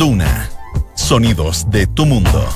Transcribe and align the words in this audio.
Duna. 0.00 0.48
Sonidos 0.94 1.70
de 1.70 1.86
tu 1.86 2.06
mundo. 2.06 2.48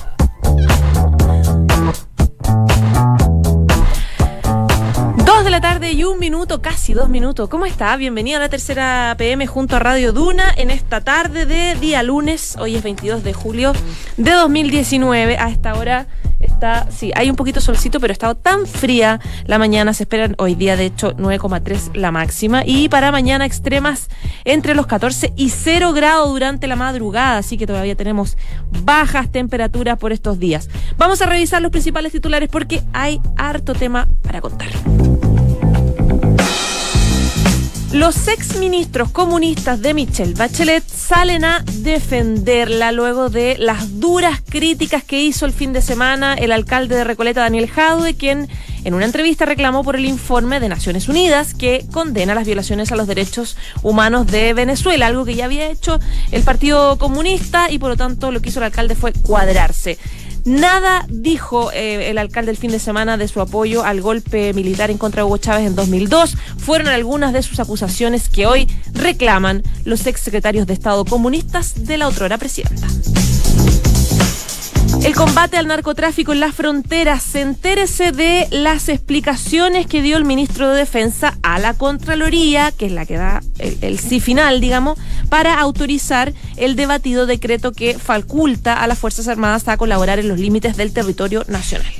Dos 5.27 5.45
de 5.45 5.51
la 5.51 5.61
tarde 5.61 5.93
y 5.93 6.05
un 6.05 6.19
minuto, 6.19 6.63
casi 6.63 6.95
dos 6.95 7.11
minutos. 7.11 7.51
¿Cómo 7.51 7.67
está? 7.67 7.95
Bienvenido 7.97 8.39
a 8.39 8.41
la 8.41 8.49
tercera 8.49 9.15
PM 9.19 9.47
junto 9.47 9.77
a 9.77 9.79
Radio 9.79 10.15
Duna 10.15 10.55
en 10.57 10.71
esta 10.71 11.03
tarde 11.03 11.45
de 11.45 11.75
día 11.75 12.03
lunes. 12.03 12.57
Hoy 12.59 12.77
es 12.77 12.83
22 12.83 13.23
de 13.23 13.35
julio 13.35 13.75
de 14.17 14.31
2019. 14.31 15.37
A 15.37 15.51
esta 15.51 15.75
hora 15.75 16.07
sí, 16.91 17.13
hay 17.15 17.31
un 17.31 17.37
poquito 17.37 17.61
solcito, 17.61 18.01
pero 18.01 18.13
ha 18.13 18.15
estado 18.15 18.35
tan 18.35 18.67
fría 18.67 19.21
la 19.47 19.59
mañana. 19.59 19.93
Se 19.95 20.05
esperan 20.05 20.35
hoy 20.39 20.55
día, 20.55 20.77
de 20.77 20.87
hecho, 20.87 21.15
9,3 21.17 21.95
la 21.95 22.11
máxima. 22.11 22.63
Y 22.65 22.89
para 22.89 23.13
mañana 23.13 23.45
extremas 23.47 24.09
entre 24.45 24.75
los 24.75 24.87
14 24.87 25.33
y 25.37 25.51
0 25.51 25.93
grados 25.93 26.31
durante 26.31 26.67
la 26.67 26.77
madrugada. 26.77 27.39
Así 27.39 27.57
que 27.57 27.67
todavía 27.67 27.95
tenemos 27.95 28.37
bajas 28.85 29.31
temperaturas 29.31 29.99
por 29.99 30.13
estos 30.13 30.39
días. 30.39 30.69
Vamos 30.97 31.23
a 31.23 31.27
revisar 31.27 31.63
los 31.63 31.71
principales 31.71 32.13
titulares 32.13 32.49
porque 32.49 32.83
hay 32.93 33.21
harto 33.37 33.75
tema 33.75 34.09
para 34.23 34.41
contar. 34.41 34.69
Los 37.95 38.27
exministros 38.27 39.13
comunistas 39.13 39.81
de 39.81 39.95
Michelle 39.95 40.35
Bachelet 40.35 40.83
salen 40.85 41.45
a 41.45 41.65
defenderla 41.75 42.91
luego 42.91 43.31
de 43.31 43.57
las 43.57 44.01
duras 44.01 44.43
críticas 44.45 45.05
que 45.05 45.23
hizo 45.23 45.47
el 45.47 45.53
fin 45.53 45.73
de 45.73 45.81
semana 45.81 46.35
el 46.35 46.51
alcalde 46.51 46.97
de 46.97 47.05
Recoleta, 47.05 47.43
Daniel 47.43 47.71
Jadue, 47.71 48.15
quien 48.15 48.49
en 48.83 48.95
una 48.95 49.05
entrevista 49.05 49.47
reclamó 49.47 49.85
por 49.85 49.95
el 49.95 50.07
informe 50.07 50.59
de 50.59 50.69
Naciones 50.69 51.09
Unidas 51.09 51.55
que 51.55 51.87
condena 51.93 52.35
las 52.35 52.47
violaciones 52.47 52.91
a 52.91 52.97
los 52.97 53.07
derechos 53.07 53.57
humanos 53.85 54.27
de 54.27 54.55
Venezuela, 54.55 55.07
algo 55.07 55.25
que 55.25 55.37
ya 55.37 55.45
había 55.45 55.71
hecho 55.71 56.01
el 56.33 56.43
Partido 56.43 56.99
Comunista 56.99 57.71
y 57.71 57.79
por 57.79 57.91
lo 57.91 57.97
tanto 57.97 58.33
lo 58.33 58.43
que 58.43 58.49
hizo 58.49 58.59
el 58.59 58.65
alcalde 58.65 58.97
fue 58.97 59.13
cuadrarse. 59.13 59.99
Nada 60.45 61.07
dijo 61.09 61.73
eh, 61.73 62.11
el 62.11 62.19
alcalde 62.19 62.51
el 62.51 62.57
fin 62.57 62.71
de 62.71 62.79
semana 62.79 63.17
de 63.17 63.29
su 63.29 63.41
apoyo 63.41 63.83
al 63.83 64.03
golpe 64.03 64.53
militar 64.53 64.91
en 64.91 64.99
contra 64.99 65.23
de 65.23 65.27
Hugo 65.27 65.39
Chávez 65.39 65.67
en 65.67 65.75
2002. 65.75 66.37
Fueron 66.59 66.89
algunas 66.89 67.33
de 67.33 67.43
sus 67.43 67.61
acusaciones 67.61 68.29
que 68.29 68.47
hoy 68.47 68.69
reclaman 68.93 69.63
los 69.85 70.07
exsecretarios 70.07 70.67
de 70.67 70.75
Estado 70.75 71.05
comunistas 71.05 71.87
de 71.87 71.97
la 71.97 72.09
otrora 72.09 72.37
presidenta. 72.37 72.87
El 75.05 75.15
combate 75.15 75.59
al 75.59 75.67
narcotráfico 75.67 76.33
en 76.33 76.41
las 76.41 76.55
fronteras. 76.55 77.35
Entérese 77.35 78.11
de 78.11 78.49
las 78.51 78.89
explicaciones 78.89 79.87
que 79.87 80.01
dio 80.01 80.17
el 80.17 80.25
ministro 80.25 80.71
de 80.71 80.79
Defensa 80.79 81.37
a 81.43 81.59
la 81.59 81.75
Contraloría, 81.75 82.73
que 82.73 82.87
es 82.87 82.93
la 82.93 83.05
que 83.05 83.19
da 83.19 83.43
el, 83.59 83.77
el 83.83 83.99
sí 83.99 84.19
final, 84.19 84.63
digamos, 84.63 84.99
para 85.29 85.61
autorizar 85.61 86.33
el 86.57 86.75
debatido 86.75 87.27
decreto 87.27 87.73
que 87.73 87.99
faculta 87.99 88.83
a 88.83 88.87
las 88.87 88.99
Fuerzas 88.99 89.29
Armadas 89.29 89.69
a 89.69 89.77
colaborar 89.77 90.21
en 90.21 90.29
los 90.29 90.39
límites 90.39 90.79
del 90.79 90.95
territorio 90.95 91.45
nacional. 91.49 91.93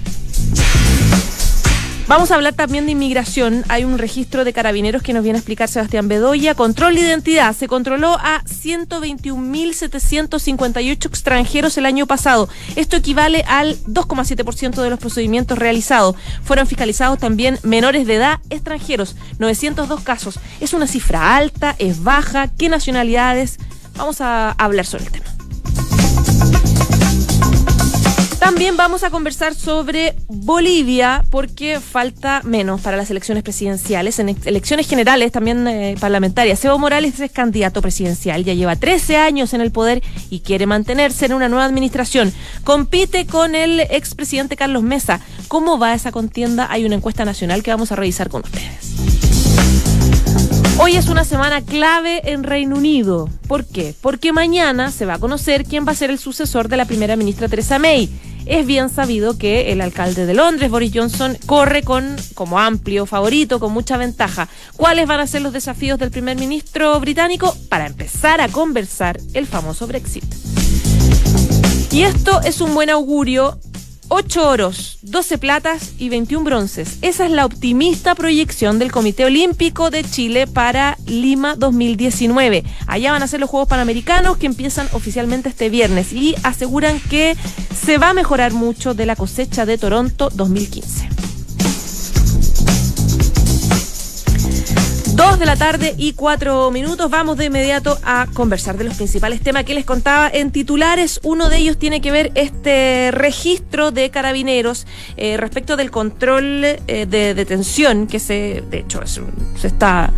Vamos 2.07 2.31
a 2.31 2.35
hablar 2.35 2.53
también 2.53 2.85
de 2.85 2.93
inmigración. 2.93 3.65
Hay 3.69 3.85
un 3.85 3.97
registro 3.97 4.45
de 4.45 4.53
carabineros 4.53 5.03
que 5.03 5.15
nos 5.15 5.23
viene 5.23 5.39
a 5.39 5.41
explicar 5.41 5.71
Sebastián 5.71 6.07
Bedoya. 6.07 6.55
Control 6.55 6.95
de 6.95 7.01
identidad. 7.01 7.57
Se 7.57 7.67
controló 7.67 8.19
a 8.21 8.43
121.758 8.45 11.07
extranjeros 11.07 11.79
el 11.79 11.87
año 11.87 12.07
pasado. 12.07 12.51
Esto 12.77 12.99
equivale 12.99 13.43
al 13.49 13.79
2,7% 13.85 14.83
de 14.83 14.91
los 14.91 14.99
procedimientos 14.99 15.59
realizados. 15.59 16.15
Fueron 16.45 16.67
fiscalizados 16.67 17.19
también 17.19 17.59
menores 17.63 18.07
de 18.07 18.17
edad 18.17 18.39
extranjeros. 18.51 19.17
902 19.39 20.03
casos. 20.03 20.39
¿Es 20.61 20.75
una 20.75 20.87
cifra 20.87 21.37
alta? 21.37 21.75
¿Es 21.79 22.03
baja? 22.03 22.49
¿Qué 22.49 22.69
nacionalidades? 22.69 23.57
Vamos 23.97 24.21
a 24.21 24.51
hablar 24.53 24.85
sobre 24.85 25.05
el 25.05 25.11
tema. 25.11 25.24
También 28.45 28.77
vamos 28.77 29.05
a 29.05 29.11
conversar 29.11 29.55
sobre 29.55 30.17
Bolivia 30.29 31.25
porque 31.31 31.81
falta 31.81 32.43
menos 32.45 32.83
para 32.83 32.95
las 32.95 33.11
elecciones 33.11 33.43
presidenciales. 33.43 34.19
En 34.19 34.37
elecciones 34.45 34.87
generales, 34.87 35.33
también 35.33 35.67
eh, 35.67 35.95
parlamentarias. 35.99 36.63
Evo 36.63 36.79
Morales 36.79 37.19
es 37.21 37.33
candidato 37.33 37.81
presidencial, 37.81 38.45
ya 38.45 38.53
lleva 38.53 38.77
13 38.77 39.17
años 39.17 39.55
en 39.55 39.63
el 39.63 39.73
poder 39.73 40.03
y 40.29 40.41
quiere 40.41 40.67
mantenerse 40.67 41.25
en 41.25 41.33
una 41.33 41.49
nueva 41.49 41.65
administración. 41.65 42.35
Compite 42.65 43.25
con 43.25 43.55
el 43.55 43.81
expresidente 43.81 44.57
Carlos 44.57 44.83
Mesa. 44.83 45.21
¿Cómo 45.49 45.79
va 45.79 45.95
esa 45.95 46.13
contienda? 46.13 46.67
Hay 46.71 46.85
una 46.85 46.97
encuesta 46.97 47.25
nacional 47.25 47.63
que 47.63 47.71
vamos 47.71 47.93
a 47.93 47.97
revisar 47.97 48.29
con 48.29 48.43
ustedes. 48.43 49.24
Hoy 50.79 50.97
es 50.97 51.09
una 51.09 51.25
semana 51.25 51.63
clave 51.63 52.33
en 52.33 52.43
Reino 52.43 52.77
Unido. 52.77 53.29
¿Por 53.49 53.65
qué? 53.65 53.95
Porque 54.01 54.33
mañana 54.33 54.91
se 54.91 55.07
va 55.07 55.15
a 55.15 55.19
conocer 55.19 55.65
quién 55.65 55.87
va 55.87 55.93
a 55.93 55.97
ser 55.97 56.11
el 56.11 56.19
sucesor 56.19 56.69
de 56.69 56.77
la 56.77 56.85
primera 56.85 57.17
ministra 57.17 57.49
Theresa 57.49 57.79
May 57.79 58.11
es 58.47 58.67
bien 58.67 58.91
sabido 58.91 59.39
que 59.39 59.73
el 59.73 59.81
alcalde 59.81 60.27
de 60.27 60.35
Londres, 60.35 60.71
Boris 60.71 60.93
Johnson, 60.95 61.39
corre 61.47 61.83
con 61.83 62.17
como 62.35 62.59
amplio 62.59 63.07
favorito, 63.07 63.59
con 63.59 63.73
mucha 63.73 63.97
ventaja. 63.97 64.49
¿Cuáles 64.77 65.07
van 65.07 65.21
a 65.21 65.27
ser 65.27 65.41
los 65.41 65.53
desafíos 65.53 65.99
del 65.99 66.11
primer 66.11 66.37
ministro 66.37 66.99
británico 67.01 67.57
para 67.71 67.87
empezar 67.87 68.43
a 68.43 68.49
conversar 68.49 69.19
el 69.33 69.47
famoso 69.47 69.87
Brexit? 69.87 70.25
Y 71.91 72.03
esto 72.03 72.43
es 72.43 72.61
un 72.61 72.75
buen 72.75 72.91
augurio 72.91 73.59
8 74.09 74.49
oros, 74.49 74.99
12 75.03 75.39
platas 75.39 75.93
y 75.99 76.09
21 76.09 76.45
bronces. 76.45 76.99
Esa 77.03 77.25
es 77.25 77.31
la 77.31 77.47
optimista 77.47 78.15
proyección 78.15 78.79
del 78.79 78.93
Comité 78.93 79.25
Olímpico 79.25 79.91
de 79.91 80.05
Chile 80.05 80.47
para 80.47 80.99
Lima 81.07 81.57
2019. 81.57 82.65
Allá 82.87 83.13
van 83.13 83.23
a 83.23 83.29
ser 83.29 83.41
los 83.41 83.51
Juegos 83.51 83.69
Panamericanos 83.69 84.37
que 84.37 84.47
empiezan 84.47 84.89
oficialmente 84.93 85.49
este 85.49 85.71
viernes 85.71 86.13
y 86.13 86.35
aseguran 86.43 87.01
que 87.01 87.37
se 87.85 87.99
va 87.99 88.11
a 88.11 88.15
mejorar 88.15 88.53
mucho 88.53 88.95
de 88.95 89.07
la 89.07 89.17
cosecha 89.17 89.67
de 89.67 89.79
Toronto 89.79 90.31
2015. 90.31 91.24
De 95.39 95.47
la 95.47 95.57
tarde 95.57 95.97
y 95.99 96.13
cuatro 96.13 96.71
minutos. 96.71 97.11
Vamos 97.11 97.37
de 97.37 97.47
inmediato 97.47 97.99
a 98.05 98.29
conversar 98.35 98.79
de 98.79 98.85
los 98.85 98.95
principales 98.95 99.41
temas 99.41 99.65
que 99.65 99.75
les 99.75 99.85
contaba 99.85 100.31
en 100.33 100.53
titulares. 100.53 101.19
Uno 101.25 101.49
de 101.49 101.57
ellos 101.57 101.77
tiene 101.77 102.01
que 102.01 102.13
ver 102.13 102.31
este 102.37 103.11
registro 103.11 103.91
de 103.91 104.11
carabineros 104.11 104.87
eh, 105.17 105.37
respecto 105.37 105.77
del 105.77 105.91
control 105.91 106.65
eh, 106.65 107.07
de 107.09 107.35
detención 107.35 108.07
que 108.07 108.21
se, 108.21 108.63
de 108.71 108.79
hecho, 108.79 109.01
se 109.07 109.67
está 109.67 110.13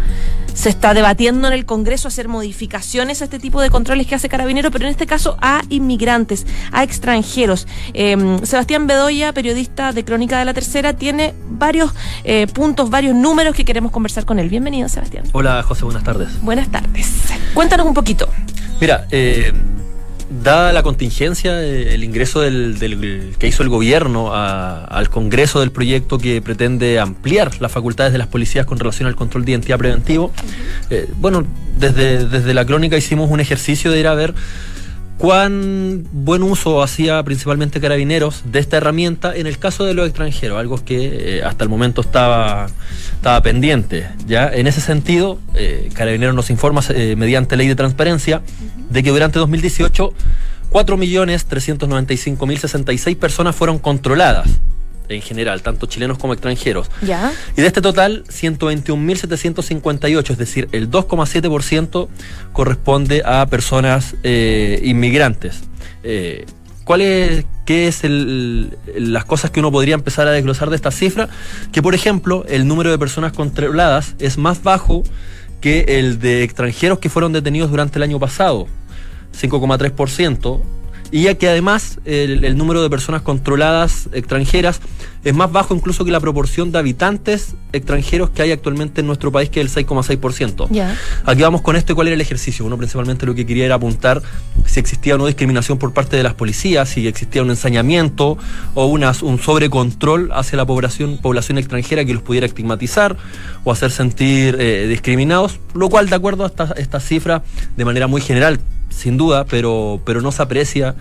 se 0.56 0.70
está 0.70 0.94
debatiendo 0.94 1.48
en 1.48 1.54
el 1.54 1.66
Congreso 1.66 2.08
hacer 2.08 2.28
modificaciones 2.28 3.20
a 3.20 3.24
este 3.24 3.38
tipo 3.38 3.60
de 3.60 3.68
controles 3.70 4.06
que 4.06 4.14
hace 4.14 4.28
Carabinero, 4.28 4.70
pero 4.70 4.86
en 4.86 4.90
este 4.90 5.06
caso 5.06 5.36
a 5.40 5.60
inmigrantes, 5.68 6.46
a 6.72 6.82
extranjeros. 6.82 7.68
Eh, 7.92 8.38
Sebastián 8.42 8.86
Bedoya, 8.86 9.32
periodista 9.34 9.92
de 9.92 10.04
Crónica 10.04 10.38
de 10.38 10.46
la 10.46 10.54
Tercera, 10.54 10.94
tiene 10.94 11.34
varios 11.50 11.92
eh, 12.24 12.46
puntos, 12.46 12.88
varios 12.88 13.14
números 13.14 13.54
que 13.54 13.66
queremos 13.66 13.92
conversar 13.92 14.24
con 14.24 14.38
él. 14.38 14.48
Bienvenido, 14.48 14.88
Sebastián. 14.88 15.24
Hola, 15.32 15.62
José, 15.62 15.84
buenas 15.84 16.04
tardes. 16.04 16.40
Buenas 16.40 16.68
tardes. 16.68 17.06
Cuéntanos 17.52 17.86
un 17.86 17.94
poquito. 17.94 18.28
Mira, 18.80 19.06
eh, 19.10 19.52
dada 20.30 20.72
la 20.72 20.82
contingencia, 20.82 21.62
eh, 21.62 21.94
el 21.94 22.04
ingreso 22.04 22.40
del, 22.40 22.78
del, 22.78 23.34
que 23.38 23.46
hizo 23.46 23.62
el 23.62 23.68
gobierno 23.68 24.34
a, 24.34 24.84
al 24.84 25.08
Congreso 25.08 25.60
del 25.60 25.70
proyecto 25.70 26.18
que 26.18 26.42
pretende 26.42 26.98
ampliar 26.98 27.60
las 27.60 27.72
facultades 27.72 28.12
de 28.12 28.18
las 28.18 28.28
policías 28.28 28.66
con 28.66 28.78
relación 28.78 29.08
al 29.08 29.16
control 29.16 29.44
de 29.44 29.52
identidad 29.52 29.78
preventivo, 29.78 30.32
eh, 30.90 31.08
bueno, 31.18 31.46
desde, 31.78 32.26
desde 32.26 32.54
la 32.54 32.64
crónica 32.64 32.96
hicimos 32.96 33.30
un 33.30 33.40
ejercicio 33.40 33.90
de 33.90 34.00
ir 34.00 34.06
a 34.06 34.14
ver 34.14 34.34
cuán 35.18 36.06
buen 36.12 36.42
uso 36.42 36.82
hacía 36.82 37.22
principalmente 37.22 37.80
Carabineros 37.80 38.42
de 38.44 38.58
esta 38.58 38.76
herramienta 38.76 39.34
en 39.34 39.46
el 39.46 39.58
caso 39.58 39.84
de 39.84 39.94
los 39.94 40.06
extranjeros, 40.06 40.58
algo 40.58 40.84
que 40.84 41.38
eh, 41.38 41.42
hasta 41.42 41.64
el 41.64 41.70
momento 41.70 42.00
estaba, 42.00 42.66
estaba 43.14 43.42
pendiente. 43.42 44.08
¿ya? 44.26 44.52
En 44.52 44.66
ese 44.66 44.80
sentido, 44.80 45.38
eh, 45.54 45.90
Carabineros 45.94 46.34
nos 46.34 46.50
informa 46.50 46.82
eh, 46.90 47.14
mediante 47.16 47.56
ley 47.56 47.68
de 47.68 47.74
transparencia 47.74 48.42
de 48.90 49.02
que 49.02 49.10
durante 49.10 49.38
2018 49.38 50.12
4.395.066 50.70 53.16
personas 53.16 53.54
fueron 53.54 53.78
controladas 53.78 54.48
en 55.08 55.22
general, 55.22 55.62
tanto 55.62 55.86
chilenos 55.86 56.18
como 56.18 56.32
extranjeros. 56.32 56.90
¿Ya? 57.02 57.32
Y 57.56 57.60
de 57.60 57.66
este 57.66 57.80
total, 57.80 58.24
121.758, 58.24 60.30
es 60.30 60.38
decir, 60.38 60.68
el 60.72 60.90
2,7% 60.90 62.08
corresponde 62.52 63.22
a 63.24 63.46
personas 63.46 64.14
eh, 64.22 64.80
inmigrantes. 64.84 65.62
Eh, 66.02 66.46
¿Cuáles 66.84 67.46
qué 67.64 67.88
es 67.88 68.04
el, 68.04 68.76
las 68.96 69.24
cosas 69.24 69.50
que 69.50 69.58
uno 69.58 69.72
podría 69.72 69.96
empezar 69.96 70.28
a 70.28 70.30
desglosar 70.30 70.70
de 70.70 70.76
esta 70.76 70.92
cifra? 70.92 71.28
Que, 71.72 71.82
por 71.82 71.96
ejemplo, 71.96 72.44
el 72.48 72.68
número 72.68 72.92
de 72.92 72.98
personas 72.98 73.32
controladas 73.32 74.14
es 74.20 74.38
más 74.38 74.62
bajo 74.62 75.02
que 75.60 75.98
el 75.98 76.20
de 76.20 76.44
extranjeros 76.44 77.00
que 77.00 77.08
fueron 77.08 77.32
detenidos 77.32 77.70
durante 77.70 77.98
el 77.98 78.04
año 78.04 78.20
pasado, 78.20 78.68
5,3%, 79.36 80.60
y 81.16 81.22
ya 81.22 81.34
que 81.34 81.48
además 81.48 81.98
el, 82.04 82.44
el, 82.44 82.58
número 82.58 82.82
de 82.82 82.90
personas 82.90 83.22
controladas 83.22 84.10
extranjeras 84.12 84.82
es 85.24 85.34
más 85.34 85.50
bajo 85.50 85.74
incluso 85.74 86.04
que 86.04 86.10
la 86.10 86.20
proporción 86.20 86.72
de 86.72 86.78
habitantes 86.78 87.54
extranjeros 87.72 88.28
que 88.28 88.42
hay 88.42 88.52
actualmente 88.52 89.00
en 89.00 89.06
nuestro 89.06 89.32
país, 89.32 89.48
que 89.48 89.62
es 89.62 89.74
el 89.74 89.86
6,6%. 89.86 90.68
Yeah. 90.68 90.94
Aquí 91.24 91.40
vamos 91.40 91.62
con 91.62 91.74
esto 91.74 91.92
y 91.92 91.94
cuál 91.94 92.08
era 92.08 92.16
el 92.16 92.20
ejercicio. 92.20 92.66
Uno 92.66 92.76
principalmente 92.76 93.24
lo 93.24 93.34
que 93.34 93.46
quería 93.46 93.64
era 93.64 93.76
apuntar 93.76 94.20
si 94.66 94.78
existía 94.78 95.14
o 95.14 95.18
no 95.18 95.24
discriminación 95.24 95.78
por 95.78 95.94
parte 95.94 96.18
de 96.18 96.22
las 96.22 96.34
policías, 96.34 96.90
si 96.90 97.08
existía 97.08 97.40
un 97.40 97.48
ensañamiento 97.48 98.36
o 98.74 98.84
una, 98.84 99.14
un 99.22 99.40
sobrecontrol 99.40 100.32
hacia 100.34 100.58
la 100.58 100.66
población, 100.66 101.16
población 101.16 101.56
extranjera 101.56 102.04
que 102.04 102.12
los 102.12 102.22
pudiera 102.22 102.46
estigmatizar 102.46 103.16
o 103.64 103.72
hacer 103.72 103.90
sentir 103.90 104.56
eh, 104.60 104.86
discriminados, 104.86 105.60
lo 105.72 105.88
cual, 105.88 106.10
de 106.10 106.14
acuerdo 106.14 106.44
a 106.44 106.48
estas 106.48 106.76
esta 106.76 107.00
cifras, 107.00 107.40
de 107.74 107.84
manera 107.86 108.06
muy 108.06 108.20
general, 108.20 108.60
sin 108.96 109.16
duda, 109.16 109.44
pero, 109.44 110.00
pero 110.04 110.20
no 110.20 110.32
se 110.32 110.42
aprecia 110.42 110.96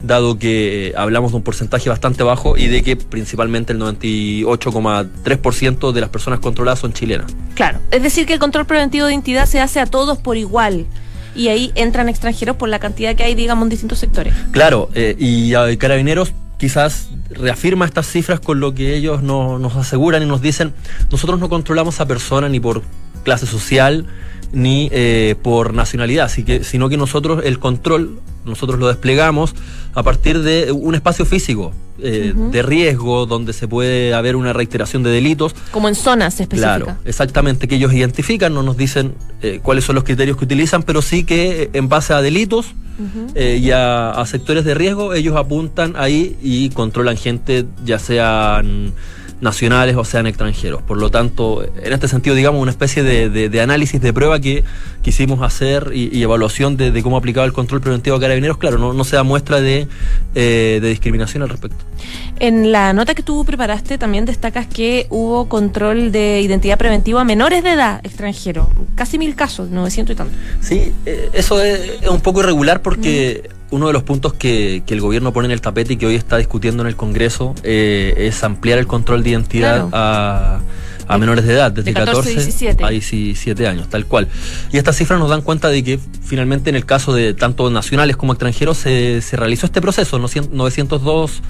dado 0.00 0.38
que 0.38 0.94
hablamos 0.96 1.32
de 1.32 1.38
un 1.38 1.42
porcentaje 1.42 1.88
bastante 1.88 2.22
bajo 2.22 2.56
y 2.56 2.68
de 2.68 2.82
que 2.82 2.96
principalmente 2.96 3.72
el 3.72 3.80
98,3% 3.80 5.92
de 5.92 6.00
las 6.00 6.10
personas 6.10 6.40
controladas 6.40 6.78
son 6.78 6.92
chilenas. 6.92 7.32
Claro, 7.54 7.80
es 7.90 8.02
decir, 8.02 8.26
que 8.26 8.34
el 8.34 8.38
control 8.38 8.66
preventivo 8.66 9.06
de 9.06 9.12
identidad 9.12 9.46
se 9.46 9.60
hace 9.60 9.80
a 9.80 9.86
todos 9.86 10.18
por 10.18 10.36
igual. 10.36 10.86
Y 11.34 11.48
ahí 11.48 11.72
entran 11.74 12.08
extranjeros 12.08 12.56
por 12.56 12.68
la 12.68 12.78
cantidad 12.78 13.14
que 13.14 13.24
hay, 13.24 13.34
digamos, 13.34 13.64
en 13.64 13.70
distintos 13.70 13.98
sectores. 13.98 14.34
Claro, 14.50 14.88
eh, 14.94 15.14
y 15.18 15.52
Carabineros 15.76 16.32
quizás 16.58 17.08
reafirma 17.30 17.84
estas 17.84 18.06
cifras 18.06 18.40
con 18.40 18.60
lo 18.60 18.74
que 18.74 18.96
ellos 18.96 19.22
nos 19.22 19.76
aseguran 19.76 20.22
y 20.22 20.26
nos 20.26 20.42
dicen, 20.42 20.72
nosotros 21.10 21.38
no 21.38 21.48
controlamos 21.48 22.00
a 22.00 22.06
personas 22.06 22.50
ni 22.50 22.60
por 22.60 22.82
clase 23.22 23.46
social, 23.46 24.06
ni 24.52 24.88
eh, 24.92 25.36
por 25.42 25.74
nacionalidad, 25.74 26.26
así 26.26 26.44
que, 26.44 26.64
sino 26.64 26.88
que 26.88 26.96
nosotros 26.96 27.42
el 27.44 27.58
control, 27.58 28.20
nosotros 28.44 28.78
lo 28.78 28.88
desplegamos 28.88 29.54
a 29.94 30.02
partir 30.02 30.40
de 30.42 30.72
un 30.72 30.94
espacio 30.94 31.24
físico. 31.24 31.72
Eh, 32.00 32.32
de 32.32 32.62
riesgo, 32.62 33.26
donde 33.26 33.52
se 33.52 33.66
puede 33.66 34.14
haber 34.14 34.36
una 34.36 34.52
reiteración 34.52 35.02
de 35.02 35.10
delitos. 35.10 35.52
Como 35.72 35.88
en 35.88 35.96
zonas 35.96 36.38
específicas. 36.38 36.76
Claro, 36.76 36.96
exactamente, 37.04 37.66
que 37.66 37.74
ellos 37.74 37.92
identifican, 37.92 38.54
no 38.54 38.62
nos 38.62 38.76
dicen 38.76 39.14
eh, 39.42 39.58
cuáles 39.64 39.82
son 39.82 39.96
los 39.96 40.04
criterios 40.04 40.36
que 40.36 40.44
utilizan, 40.44 40.84
pero 40.84 41.02
sí 41.02 41.24
que 41.24 41.70
en 41.72 41.88
base 41.88 42.12
a 42.12 42.22
delitos 42.22 42.66
y 43.34 43.70
a, 43.72 44.12
a, 44.12 44.26
sectores 44.26 44.64
de 44.64 44.74
riesgo, 44.74 45.12
ellos 45.12 45.34
apuntan 45.34 45.94
ahí 45.96 46.36
y 46.40 46.70
controlan 46.70 47.16
gente, 47.16 47.66
ya 47.84 47.98
sean 47.98 48.92
nacionales 49.40 49.96
o 49.96 50.04
sean 50.04 50.26
extranjeros. 50.26 50.82
Por 50.82 50.98
lo 50.98 51.10
tanto, 51.10 51.62
en 51.62 51.92
este 51.92 52.08
sentido, 52.08 52.34
digamos, 52.34 52.60
una 52.60 52.70
especie 52.70 53.02
de, 53.02 53.60
análisis 53.60 54.00
de 54.00 54.12
prueba 54.12 54.40
que 54.40 54.64
quisimos 55.02 55.42
hacer 55.42 55.90
y, 55.94 56.22
evaluación 56.22 56.76
de, 56.76 57.02
cómo 57.02 57.16
aplicaba 57.16 57.46
el 57.46 57.52
control 57.52 57.80
preventivo 57.80 58.16
a 58.16 58.20
carabineros, 58.20 58.58
claro, 58.58 58.78
no, 58.78 58.92
no 58.92 59.04
se 59.04 59.16
da 59.16 59.22
muestra 59.22 59.60
de, 59.60 59.88
eh, 60.34 60.78
de 60.82 60.88
discriminación 60.88 61.42
al 61.42 61.48
respecto. 61.48 61.84
En 62.40 62.72
la 62.72 62.92
nota 62.92 63.14
que 63.14 63.22
tú 63.22 63.44
preparaste 63.44 63.98
también 63.98 64.24
destacas 64.24 64.66
que 64.66 65.06
hubo 65.10 65.48
control 65.48 66.12
de 66.12 66.40
identidad 66.40 66.78
preventiva 66.78 67.20
a 67.20 67.24
menores 67.24 67.62
de 67.62 67.72
edad 67.72 68.00
extranjeros, 68.04 68.68
casi 68.94 69.18
mil 69.18 69.34
casos, 69.34 69.70
900 69.70 70.12
y 70.12 70.16
tanto. 70.16 70.34
Sí, 70.60 70.92
eh, 71.06 71.30
eso 71.32 71.62
es, 71.62 72.06
un 72.08 72.20
poco 72.20 72.40
irregular 72.40 72.82
porque 72.82 73.50
uno 73.70 73.88
de 73.88 73.92
los 73.92 74.02
puntos 74.02 74.34
que, 74.34 74.82
el 74.86 75.00
gobierno 75.00 75.32
pone 75.32 75.46
en 75.46 75.52
el 75.52 75.60
tapete 75.60 75.94
y 75.94 75.96
que 75.96 76.06
hoy 76.06 76.14
está 76.14 76.36
discutiendo 76.36 76.82
en 76.82 76.86
el 76.88 76.96
Congreso 76.96 77.54
eh, 77.62 78.14
es 78.16 78.42
ampliar 78.44 78.78
el 78.78 78.86
control 78.86 79.22
de 79.22 79.30
identidad 79.30 79.88
a, 79.92 80.60
menores 81.16 81.46
de 81.46 81.54
edad, 81.54 81.72
desde 81.72 81.94
14, 81.94 82.30
17. 82.30 82.84
a 82.84 82.88
17 82.90 83.66
años, 83.66 83.88
tal 83.88 84.04
cual. 84.04 84.28
Y 84.72 84.76
estas 84.76 84.96
cifras 84.96 85.18
nos 85.18 85.30
dan 85.30 85.40
cuenta 85.40 85.68
de 85.68 85.82
que 85.82 85.98
finalmente 86.22 86.68
en 86.68 86.76
el 86.76 86.84
caso 86.84 87.14
de 87.14 87.32
tanto 87.32 87.70
nacionales 87.70 88.16
como 88.16 88.32
extranjeros 88.34 88.76
se, 88.76 89.22
se 89.22 89.36
realizó 89.36 89.66
este 89.66 89.80
proceso, 89.80 90.18
902 90.18 91.42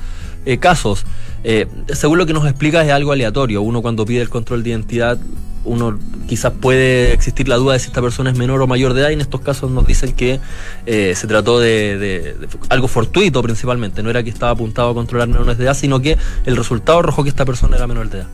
eh, 0.47 0.59
casos. 0.59 1.05
Eh, 1.45 1.67
según 1.93 2.19
lo 2.19 2.27
que 2.27 2.33
nos 2.33 2.47
explica 2.47 2.85
es 2.85 2.93
algo 2.93 3.13
aleatorio. 3.13 3.63
Uno 3.63 3.83
cuando 3.83 4.07
pide 4.07 4.21
el 4.21 4.29
control 4.29 4.63
de 4.63 4.71
identidad 4.71 5.19
uno 5.65 5.99
quizás 6.27 6.53
puede 6.53 7.13
existir 7.13 7.49
la 7.49 7.57
duda 7.57 7.75
de 7.75 7.79
si 7.79 7.89
esta 7.89 8.01
persona 8.01 8.31
es 8.31 8.39
menor 8.39 8.61
o 8.63 8.67
mayor 8.67 8.95
de 8.95 9.03
edad 9.03 9.11
y 9.11 9.15
en 9.15 9.21
estos 9.21 9.41
casos 9.41 9.71
nos 9.71 9.87
dicen 9.87 10.13
que 10.13 10.41
eh, 10.87 11.15
se 11.15 11.27
trató 11.27 11.59
de, 11.61 12.37
algo 12.69 12.89
fortuito 12.89 13.43
principalmente, 13.43 14.03
no 14.03 14.11
era 14.11 14.23
que 14.23 14.31
estaba 14.31 14.53
apuntado 14.53 14.91
a 14.91 14.95
controlar 14.95 15.29
menores 15.29 15.59
de 15.59 15.65
edad, 15.65 15.75
sino 15.75 16.01
que 16.01 16.17
el 16.47 16.57
resultado 16.57 17.01
arrojó 17.01 17.23
que 17.23 17.31
esta 17.31 17.45
persona 17.45 17.77
era 17.77 17.87
menor 17.87 18.09
de 18.09 18.19
edad. 18.19 18.29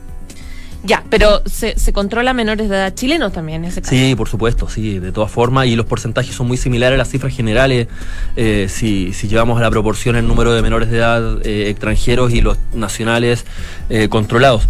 Ya, 0.86 1.02
pero 1.08 1.42
se, 1.46 1.78
se 1.78 1.94
controla 1.94 2.34
menores 2.34 2.68
de 2.68 2.76
edad 2.76 2.94
chilenos 2.94 3.32
también 3.32 3.64
en 3.64 3.70
ese 3.70 3.80
caso. 3.80 3.94
Sí, 3.94 4.14
por 4.14 4.28
supuesto, 4.28 4.68
sí, 4.68 4.98
de 4.98 5.12
todas 5.12 5.30
formas, 5.30 5.66
y 5.66 5.76
los 5.76 5.86
porcentajes 5.86 6.34
son 6.34 6.46
muy 6.46 6.58
similares 6.58 6.96
a 6.96 6.98
las 6.98 7.08
cifras 7.08 7.34
generales 7.34 7.88
eh, 8.36 8.66
si, 8.68 9.14
si, 9.14 9.26
llevamos 9.26 9.58
a 9.58 9.62
la 9.62 9.70
proporción 9.70 10.14
el 10.16 10.28
número 10.28 10.52
de 10.52 10.60
menores 10.60 10.90
de 10.90 10.98
edad 10.98 11.46
eh, 11.46 11.70
extranjeros 11.70 12.34
y 12.34 12.42
los 12.42 12.58
nacionales 12.74 13.46
eh, 13.88 14.08
controlados. 14.10 14.68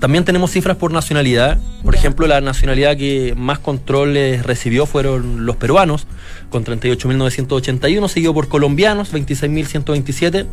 también 0.00 0.24
tenemos 0.24 0.50
cifras 0.50 0.76
por 0.76 0.92
nacionalidad, 0.92 1.58
por 1.82 1.94
ejemplo, 1.94 2.26
la 2.26 2.42
nacionalidad 2.42 2.98
que 2.98 3.34
más 3.34 3.58
controles 3.58 4.44
recibió 4.44 4.84
fueron 4.84 5.46
los 5.46 5.56
peruanos, 5.56 6.06
con 6.50 6.66
38.981, 6.66 8.08
seguido 8.08 8.34
por 8.34 8.48
colombianos, 8.48 9.14
26.127, 9.14 10.46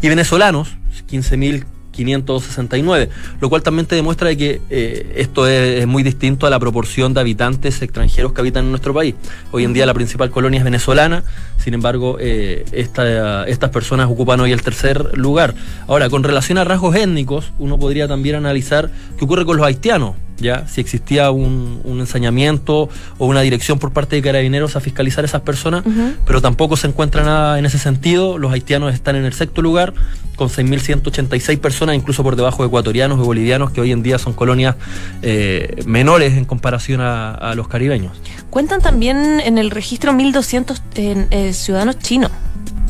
y 0.00 0.08
venezolanos, 0.08 0.70
15.000 1.10 1.64
569, 1.94 3.08
lo 3.40 3.48
cual 3.48 3.62
también 3.62 3.86
te 3.86 3.94
demuestra 3.96 4.28
de 4.28 4.36
que 4.36 4.60
eh, 4.70 5.14
esto 5.16 5.46
es, 5.48 5.86
muy 5.86 6.02
distinto 6.02 6.46
a 6.46 6.50
la 6.50 6.58
proporción 6.58 7.14
de 7.14 7.20
habitantes 7.20 7.80
extranjeros 7.82 8.32
que 8.32 8.40
habitan 8.40 8.64
en 8.64 8.70
nuestro 8.70 8.92
país. 8.92 9.14
Hoy 9.52 9.64
en 9.64 9.72
día 9.72 9.86
la 9.86 9.94
principal 9.94 10.30
colonia 10.30 10.58
es 10.58 10.64
venezolana, 10.64 11.24
sin 11.58 11.74
embargo, 11.74 12.18
eh, 12.20 12.64
estas 12.72 13.70
personas 13.70 14.10
ocupan 14.10 14.40
hoy 14.40 14.52
el 14.52 14.62
tercer 14.62 15.16
lugar. 15.16 15.54
Ahora, 15.86 16.10
con 16.10 16.24
relación 16.24 16.58
a 16.58 16.64
rasgos 16.64 16.96
étnicos, 16.96 17.52
uno 17.58 17.78
podría 17.78 18.08
también 18.08 18.36
analizar 18.36 18.90
qué 19.16 19.24
ocurre 19.24 19.44
con 19.44 19.56
los 19.56 19.66
haitianos 19.66 20.16
ya 20.38 20.66
si 20.68 20.80
existía 20.80 21.30
un, 21.30 21.82
ensañamiento 21.84 22.88
o 23.18 23.26
una 23.26 23.40
dirección 23.40 23.78
por 23.78 23.92
parte 23.92 24.16
de 24.16 24.22
carabineros 24.22 24.76
a 24.76 24.80
fiscalizar 24.80 25.24
a 25.24 25.26
esas 25.26 25.42
personas, 25.42 25.84
pero 26.26 26.40
tampoco 26.42 26.76
se 26.76 26.86
encuentra 26.86 27.22
nada 27.22 27.58
en 27.58 27.66
ese 27.66 27.78
sentido. 27.78 28.38
Los 28.38 28.52
haitianos 28.52 28.92
están 28.92 29.16
en 29.16 29.24
el 29.24 29.32
sexto 29.32 29.62
lugar 29.62 29.94
con 30.36 30.48
6.186 30.48 31.58
personas, 31.58 31.96
incluso 31.96 32.22
por 32.22 32.36
debajo 32.36 32.62
de 32.62 32.68
ecuatorianos 32.68 33.18
y 33.18 33.22
bolivianos, 33.22 33.70
que 33.70 33.80
hoy 33.80 33.92
en 33.92 34.02
día 34.02 34.18
son 34.18 34.32
colonias 34.32 34.76
eh, 35.22 35.82
menores 35.86 36.34
en 36.34 36.44
comparación 36.44 37.00
a, 37.00 37.54
los 37.54 37.68
caribeños. 37.68 38.12
Cuentan 38.50 38.80
también 38.80 39.40
en 39.40 39.58
el 39.58 39.70
registro 39.70 40.12
1.200 40.12 40.80
eh, 40.96 41.52
ciudadanos 41.52 41.98
chinos. 42.00 42.30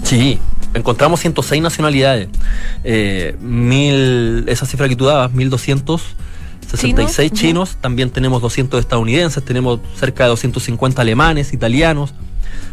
Sí, 0.02 0.38
encontramos 0.73 1.20
106 1.20 1.62
nacionalidades. 1.62 2.29
Eh, 2.82 3.37
mil, 3.41 4.44
esa 4.49 4.67
cifra 4.67 4.88
que 4.88 4.96
tú 4.96 5.06
dabas, 5.06 5.32
1.200 5.32 6.00
66 6.76 7.32
chinos, 7.32 7.76
también 7.80 8.10
tenemos 8.10 8.42
200 8.42 8.80
estadounidenses, 8.80 9.44
tenemos 9.44 9.80
cerca 9.98 10.24
de 10.24 10.30
250 10.30 11.02
alemanes, 11.02 11.52
italianos. 11.52 12.14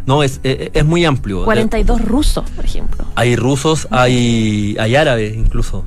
No, 0.05 0.23
es, 0.23 0.39
eh, 0.43 0.71
es, 0.73 0.85
muy 0.85 1.05
amplio. 1.05 1.43
42 1.43 2.01
rusos, 2.01 2.49
por 2.51 2.65
ejemplo. 2.65 3.05
Hay 3.15 3.35
rusos, 3.35 3.87
hay, 3.91 4.75
hay 4.79 4.95
árabes 4.95 5.35
incluso. 5.35 5.85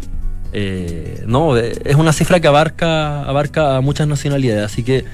Eh, 0.53 1.25
no, 1.27 1.57
eh, 1.57 1.73
es 1.85 1.97
una 1.97 2.13
cifra 2.13 2.41
que 2.41 2.47
abarca, 2.47 3.23
abarca 3.23 3.77
a 3.77 3.81
muchas 3.81 4.07
nacionalidades, 4.07 4.65
así 4.65 4.85
que 4.85 5.05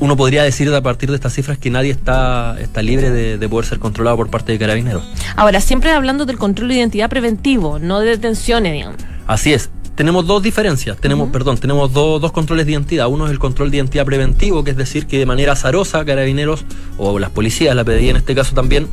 uno 0.00 0.16
podría 0.16 0.44
decir 0.44 0.72
a 0.72 0.80
partir 0.80 1.10
de 1.10 1.16
estas 1.16 1.34
cifras 1.34 1.58
que 1.58 1.70
nadie 1.70 1.90
está, 1.90 2.56
está 2.60 2.82
libre 2.82 3.10
de, 3.10 3.36
de, 3.36 3.48
poder 3.48 3.66
ser 3.66 3.80
controlado 3.80 4.16
por 4.16 4.30
parte 4.30 4.52
de 4.52 4.58
carabineros. 4.58 5.02
Ahora, 5.36 5.60
siempre 5.60 5.90
hablando 5.90 6.24
del 6.24 6.38
control 6.38 6.68
de 6.68 6.76
identidad 6.76 7.10
preventivo, 7.10 7.78
no 7.78 8.00
de 8.00 8.10
detenciones, 8.10 8.72
digamos. 8.72 8.96
Así 9.26 9.52
es 9.52 9.70
tenemos 9.98 10.28
dos 10.28 10.40
diferencias, 10.40 10.96
tenemos, 10.96 11.28
perdón, 11.30 11.58
tenemos 11.58 11.92
dos, 11.92 12.30
controles 12.30 12.66
de 12.66 12.70
identidad. 12.70 13.08
Uno 13.08 13.26
es 13.26 13.32
el 13.32 13.40
control 13.40 13.72
de 13.72 13.78
identidad 13.78 14.04
preventivo, 14.04 14.62
que 14.62 14.70
es 14.70 14.76
decir, 14.76 15.08
que 15.08 15.18
de 15.18 15.26
manera 15.26 15.54
azarosa, 15.54 16.04
carabineros 16.04 16.64
o 16.98 17.18
las 17.18 17.30
policías, 17.30 17.74
la 17.74 17.82
PDI 17.82 18.10
en 18.10 18.16
este 18.16 18.32
caso 18.36 18.54
también, 18.54 18.86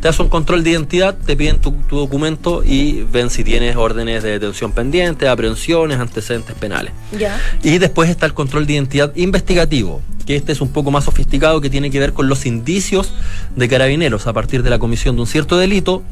te 0.00 0.06
hacen 0.06 0.26
un 0.26 0.30
control 0.30 0.62
de 0.62 0.70
identidad, 0.70 1.16
te 1.16 1.36
piden 1.36 1.58
tu, 1.58 1.74
documento 1.90 2.62
y 2.62 3.02
ven 3.02 3.28
si 3.28 3.42
tienes 3.42 3.74
órdenes 3.74 4.22
de 4.22 4.30
detención 4.30 4.70
pendientes, 4.70 5.28
aprehensiones, 5.28 5.98
antecedentes 5.98 6.54
penales. 6.54 6.92
Y 7.64 7.78
después 7.78 8.08
está 8.08 8.26
el 8.26 8.32
control 8.32 8.64
de 8.64 8.74
identidad 8.74 9.16
investigativo, 9.16 10.00
que 10.26 10.36
este 10.36 10.52
es 10.52 10.60
un 10.60 10.68
poco 10.68 10.92
más 10.92 11.02
sofisticado, 11.02 11.60
que 11.60 11.70
tiene 11.70 11.90
que 11.90 11.98
ver 11.98 12.12
con 12.12 12.28
los 12.28 12.46
indicios 12.46 13.12
de 13.56 13.68
carabineros 13.68 14.28
a 14.28 14.32
partir 14.32 14.62
de 14.62 14.70
la 14.70 14.78
comisión 14.78 15.16
de 15.16 15.22
un 15.22 15.26
cierto 15.26 15.58
delito 15.58 16.04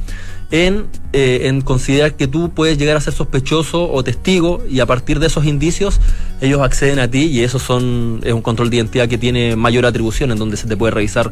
en, 0.51 0.87
eh, 1.13 1.43
en 1.45 1.61
considerar 1.61 2.15
que 2.15 2.27
tú 2.27 2.51
puedes 2.51 2.77
llegar 2.77 2.97
a 2.97 3.01
ser 3.01 3.13
sospechoso 3.13 3.91
o 3.91 4.03
testigo 4.03 4.63
y 4.69 4.81
a 4.81 4.87
partir 4.87 5.21
de 5.21 5.29
esos 5.29 5.45
indicios 5.45 6.01
ellos 6.41 6.61
acceden 6.61 6.99
a 6.99 7.09
ti 7.09 7.27
y 7.27 7.45
eso 7.45 7.59
son, 7.59 8.21
es 8.25 8.33
un 8.33 8.43
control 8.43 8.71
de 8.71 8.77
identidad 8.77 9.09
que 9.09 9.19
tiene 9.19 9.55
mayor 9.57 9.87
atribución 9.87 10.33
en 10.33 10.39
donde 10.39 10.57
se 10.57 10.67
te 10.67 10.77
puede 10.77 10.93
revisar 10.93 11.31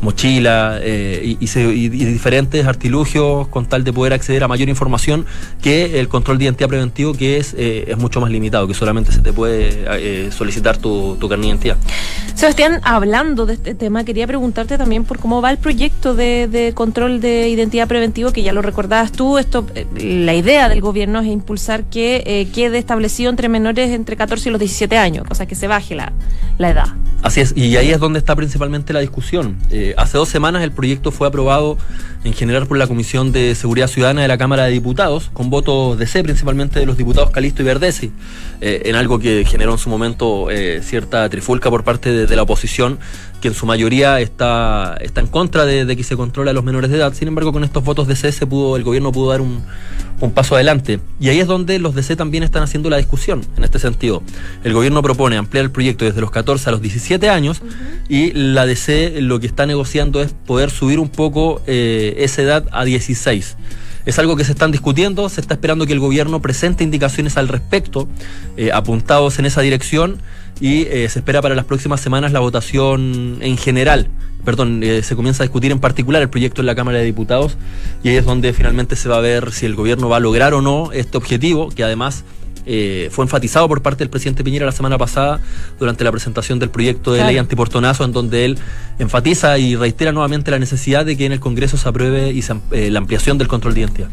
mochila 0.00 0.78
eh, 0.82 1.36
y, 1.40 1.88
diferentes 1.88 2.66
artilugios 2.66 3.48
con 3.48 3.66
tal 3.66 3.84
de 3.84 3.92
poder 3.92 4.12
acceder 4.12 4.44
a 4.44 4.48
mayor 4.48 4.68
información 4.68 5.26
que 5.62 5.98
el 5.98 6.08
control 6.08 6.38
de 6.38 6.44
identidad 6.44 6.68
preventivo 6.68 7.14
que 7.14 7.38
es, 7.38 7.54
eh, 7.56 7.86
es 7.88 7.98
mucho 7.98 8.20
más 8.20 8.30
limitado, 8.30 8.68
que 8.68 8.74
solamente 8.74 9.12
se 9.12 9.20
te 9.20 9.32
puede 9.32 10.30
solicitar 10.30 10.76
tu, 10.76 11.16
tu 11.18 11.28
carnet 11.28 11.40
de 11.40 11.48
identidad. 11.48 11.76
Sebastián, 12.34 12.80
hablando 12.84 13.46
de 13.46 13.54
este 13.54 13.74
tema, 13.74 14.04
quería 14.04 14.26
preguntarte 14.26 14.78
también 14.78 15.04
por 15.04 15.18
cómo 15.18 15.42
va 15.42 15.50
el 15.50 15.58
proyecto 15.58 16.14
de, 16.14 16.48
de 16.48 16.72
control 16.74 17.20
de 17.20 17.48
identidad 17.48 17.88
preventivo, 17.88 18.32
que 18.32 18.42
ya 18.42 18.52
lo 18.52 18.59
recordabas 18.62 19.12
tú. 19.12 19.38
Esto, 19.38 19.66
eh, 19.74 19.86
la 19.96 20.34
idea 20.34 20.68
del 20.68 20.80
gobierno 20.80 21.20
es 21.20 21.26
impulsar 21.26 21.84
que 21.84 22.22
eh, 22.26 22.48
quede 22.52 22.78
establecido 22.78 23.30
entre 23.30 23.48
menores 23.48 23.90
entre 23.90 24.16
14 24.16 24.48
y 24.48 24.52
los 24.52 24.58
17 24.58 24.96
años, 24.96 25.26
o 25.30 25.34
sea, 25.34 25.46
que 25.46 25.54
se 25.54 25.66
baje 25.66 25.94
la, 25.94 26.12
la 26.58 26.70
edad. 26.70 26.88
Así 27.22 27.40
es, 27.40 27.52
y 27.54 27.76
ahí 27.76 27.90
es 27.90 27.98
donde 27.98 28.18
está 28.18 28.34
principalmente 28.34 28.92
la 28.94 29.00
discusión. 29.00 29.58
Eh, 29.70 29.94
hace 29.98 30.16
dos 30.16 30.28
semanas 30.30 30.62
el 30.62 30.72
proyecto 30.72 31.10
fue 31.10 31.28
aprobado 31.28 31.76
en 32.24 32.32
general 32.32 32.66
por 32.66 32.78
la 32.78 32.86
Comisión 32.86 33.30
de 33.30 33.54
Seguridad 33.54 33.88
Ciudadana 33.88 34.22
de 34.22 34.28
la 34.28 34.38
Cámara 34.38 34.64
de 34.64 34.72
Diputados, 34.72 35.30
con 35.34 35.50
votos 35.50 35.98
de 35.98 36.06
C, 36.06 36.22
principalmente 36.22 36.80
de 36.80 36.86
los 36.86 36.96
diputados 36.96 37.30
Calisto 37.30 37.60
y 37.62 37.66
Verdesi, 37.66 38.12
eh, 38.62 38.82
en 38.86 38.96
algo 38.96 39.18
que 39.18 39.44
generó 39.44 39.72
en 39.72 39.78
su 39.78 39.90
momento 39.90 40.48
cierta 40.82 41.28
trifulca 41.28 41.68
por 41.70 41.84
parte 41.84 42.26
de 42.26 42.36
la 42.36 42.42
oposición, 42.42 42.98
que 43.40 43.48
en 43.48 43.54
su 43.54 43.66
mayoría 43.66 44.20
está, 44.20 44.96
está 45.00 45.20
en 45.20 45.26
contra 45.26 45.64
de, 45.64 45.84
de 45.84 45.96
que 45.96 46.04
se 46.04 46.16
controle 46.16 46.50
a 46.50 46.52
los 46.52 46.64
menores 46.64 46.90
de 46.90 46.96
edad. 46.96 47.12
Sin 47.14 47.28
embargo, 47.28 47.52
con 47.52 47.64
estos 47.64 47.82
votos 47.82 48.06
de 48.06 48.16
C 48.16 48.32
se 48.32 48.46
pudo, 48.46 48.76
el 48.76 48.84
gobierno 48.84 49.12
pudo 49.12 49.30
dar 49.30 49.40
un, 49.40 49.62
un 50.20 50.32
paso 50.32 50.54
adelante. 50.54 51.00
Y 51.18 51.28
ahí 51.28 51.40
es 51.40 51.46
donde 51.46 51.78
los 51.78 51.94
DC 51.94 52.16
también 52.16 52.42
están 52.42 52.62
haciendo 52.62 52.90
la 52.90 52.98
discusión 52.98 53.44
en 53.56 53.64
este 53.64 53.78
sentido. 53.78 54.22
El 54.62 54.72
gobierno 54.72 55.02
propone 55.02 55.36
ampliar 55.36 55.64
el 55.64 55.70
proyecto 55.70 56.04
desde 56.04 56.20
los 56.20 56.30
14 56.30 56.68
a 56.68 56.72
los 56.72 56.82
17 56.82 57.28
años 57.28 57.62
y 58.08 58.32
la 58.32 58.66
DC 58.66 59.20
lo 59.20 59.40
que 59.40 59.46
está 59.46 59.66
negociando 59.66 60.22
es 60.22 60.32
poder 60.32 60.70
subir 60.70 61.00
un 61.00 61.08
poco 61.08 61.62
eh, 61.66 62.14
esa 62.18 62.42
edad 62.42 62.68
a 62.72 62.84
16. 62.84 63.56
Es 64.06 64.18
algo 64.18 64.34
que 64.36 64.44
se 64.44 64.52
están 64.52 64.72
discutiendo, 64.72 65.28
se 65.28 65.40
está 65.40 65.54
esperando 65.54 65.86
que 65.86 65.92
el 65.92 66.00
gobierno 66.00 66.40
presente 66.40 66.84
indicaciones 66.84 67.36
al 67.36 67.48
respecto, 67.48 68.08
eh, 68.56 68.70
apuntados 68.72 69.38
en 69.38 69.46
esa 69.46 69.60
dirección, 69.60 70.20
y 70.60 70.82
eh, 70.82 71.08
se 71.08 71.20
espera 71.20 71.40
para 71.40 71.54
las 71.54 71.64
próximas 71.64 72.00
semanas 72.00 72.32
la 72.32 72.40
votación 72.40 73.38
en 73.40 73.56
general. 73.56 74.08
Perdón, 74.44 74.82
eh, 74.82 75.02
se 75.02 75.16
comienza 75.16 75.42
a 75.42 75.46
discutir 75.46 75.72
en 75.72 75.80
particular 75.80 76.22
el 76.22 76.30
proyecto 76.30 76.62
en 76.62 76.66
la 76.66 76.74
Cámara 76.74 76.98
de 76.98 77.04
Diputados, 77.04 77.56
y 78.02 78.10
ahí 78.10 78.16
es 78.16 78.24
donde 78.24 78.52
finalmente 78.52 78.96
se 78.96 79.08
va 79.08 79.16
a 79.16 79.20
ver 79.20 79.52
si 79.52 79.66
el 79.66 79.74
gobierno 79.74 80.08
va 80.08 80.16
a 80.16 80.20
lograr 80.20 80.54
o 80.54 80.62
no 80.62 80.92
este 80.92 81.16
objetivo, 81.18 81.68
que 81.70 81.84
además 81.84 82.24
eh, 82.66 83.08
fue 83.10 83.24
enfatizado 83.24 83.68
por 83.68 83.82
parte 83.82 84.00
del 84.00 84.10
presidente 84.10 84.44
Piñera 84.44 84.66
la 84.66 84.72
semana 84.72 84.98
pasada 84.98 85.40
durante 85.78 86.04
la 86.04 86.12
presentación 86.12 86.58
del 86.58 86.68
proyecto 86.70 87.12
de 87.12 87.18
Claro. 87.18 87.30
ley 87.30 87.38
antiportonazo, 87.38 88.04
en 88.04 88.12
donde 88.12 88.44
él 88.44 88.58
enfatiza 88.98 89.58
y 89.58 89.76
reitera 89.76 90.12
nuevamente 90.12 90.50
la 90.50 90.58
necesidad 90.58 91.06
de 91.06 91.16
que 91.16 91.24
en 91.26 91.32
el 91.32 91.40
Congreso 91.40 91.76
se 91.78 91.88
apruebe 91.88 92.32
y 92.32 92.42
se 92.42 92.54
eh, 92.72 92.90
la 92.90 92.98
ampliación 92.98 93.38
del 93.38 93.48
control 93.48 93.74
de 93.74 93.80
identidad. 93.80 94.08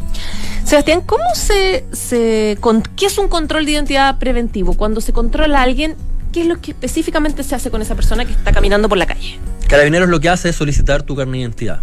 Sebastián, 0.63 1.01
¿cómo 1.05 1.23
se, 1.35 1.85
se 1.91 2.57
con, 2.59 2.83
qué 2.95 3.07
es 3.07 3.17
un 3.17 3.27
control 3.27 3.65
de 3.65 3.71
identidad 3.73 4.17
preventivo? 4.17 4.73
Cuando 4.73 5.01
se 5.01 5.13
controla 5.13 5.59
a 5.59 5.63
alguien, 5.63 5.95
¿qué 6.37 6.41
es 6.43 6.47
lo 6.47 6.61
que 6.61 6.69
específicamente 6.69 7.41
se 7.41 7.55
hace 7.55 7.71
con 7.71 7.81
esa 7.81 7.95
persona 7.95 8.23
que 8.23 8.31
está 8.31 8.51
caminando 8.51 8.87
por 8.87 8.99
la 8.99 9.07
calle? 9.07 9.39
Carabineros 9.67 10.07
lo 10.07 10.19
que 10.19 10.29
hace 10.29 10.49
es 10.49 10.55
solicitar 10.55 11.01
tu 11.01 11.15
carne 11.15 11.33
de 11.33 11.39
identidad. 11.39 11.79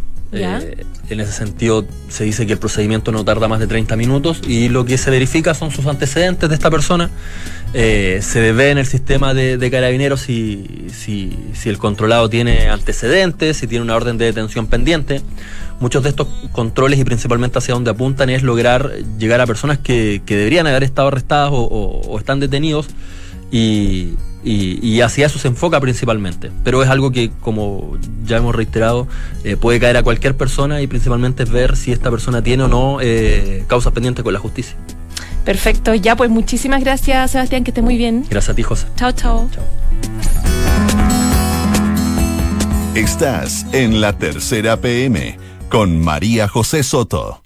Eh, 0.63 0.85
en 1.11 1.19
ese 1.21 1.33
sentido, 1.33 1.85
se 2.09 2.23
dice 2.23 2.47
que 2.47 2.53
el 2.53 2.59
procedimiento 2.61 3.11
no 3.11 3.25
tarda 3.25 3.49
más 3.49 3.59
de 3.59 3.67
30 3.67 3.97
minutos 3.97 4.41
y 4.47 4.69
lo 4.69 4.85
que 4.85 4.97
se 4.97 5.11
verifica 5.11 5.55
son 5.55 5.73
sus 5.73 5.87
antecedentes 5.87 6.49
de 6.49 6.55
esta 6.55 6.71
persona. 6.71 7.11
Eh, 7.73 8.21
se 8.23 8.53
ve 8.53 8.71
en 8.71 8.79
el 8.79 8.87
sistema 8.87 9.35
de, 9.35 9.59
de 9.59 9.71
carabineros 9.73 10.21
si, 10.21 10.87
si, 10.97 11.37
si 11.55 11.69
el 11.69 11.79
controlado 11.79 12.31
tiene 12.31 12.69
antecedentes, 12.69 13.57
si 13.57 13.67
tiene 13.67 13.83
una 13.85 13.97
orden 13.97 14.19
de 14.19 14.27
detención 14.27 14.69
pendiente. 14.69 15.21
Muchos 15.81 16.05
de 16.05 16.11
estos 16.11 16.29
controles 16.53 17.01
y 17.01 17.05
principalmente 17.05 17.59
hacia 17.59 17.75
donde 17.75 17.91
apuntan 17.91 18.31
es 18.31 18.45
lograr 18.45 18.93
llegar 19.19 19.41
a 19.41 19.47
personas 19.49 19.79
que, 19.79 20.23
que 20.25 20.37
deberían 20.37 20.69
haber 20.69 20.85
estado 20.85 21.09
arrestadas 21.09 21.51
o, 21.51 21.57
o- 21.63 22.01
o 22.09 22.19
están 22.21 22.39
detenidos 22.39 22.87
y, 23.53 24.15
y- 24.45 24.79
y 24.87 25.01
hacia 25.01 25.27
eso 25.27 25.39
se 25.39 25.49
enfoca 25.49 25.81
principalmente. 25.81 26.51
Pero 26.63 26.83
es 26.83 26.91
algo 26.91 27.11
que, 27.11 27.31
como 27.41 27.97
ya 28.25 28.37
hemos 28.37 28.55
reiterado, 28.55 29.09
eh, 29.45 29.57
puede 29.57 29.81
caer 29.81 29.97
a 29.97 30.03
cualquier 30.03 30.37
persona 30.37 30.81
y 30.83 30.87
principalmente 30.87 31.43
es 31.45 31.51
ver 31.51 31.77
si 31.77 31.93
esta 31.93 32.11
persona 32.11 32.43
tiene 32.43 32.65
o 32.65 32.69
no 32.69 32.99
eh, 33.01 33.65
causas 33.67 33.93
pendientes 33.93 34.23
con 34.23 34.33
la 34.33 34.39
justicia. 34.41 34.77
Perfecto, 35.45 35.95
ya 35.95 36.17
pues 36.17 36.31
muchísimas 36.31 36.81
gracias 36.83 37.33
Sebastián, 37.33 37.65
que 37.65 37.71
esté 37.71 37.83
muy 37.83 37.97
bien. 37.97 38.25
Gracias 38.31 38.51
a 38.51 38.55
ti, 38.55 38.63
José. 38.63 38.87
Chao, 38.97 39.13
chao. 39.13 39.49
Estás 42.95 43.67
en 43.73 44.01
la 44.01 44.13
tercera 44.17 44.77
PM 44.81 45.37
con 45.69 46.01
María 46.01 46.49
José 46.49 46.83
Soto. 46.83 47.44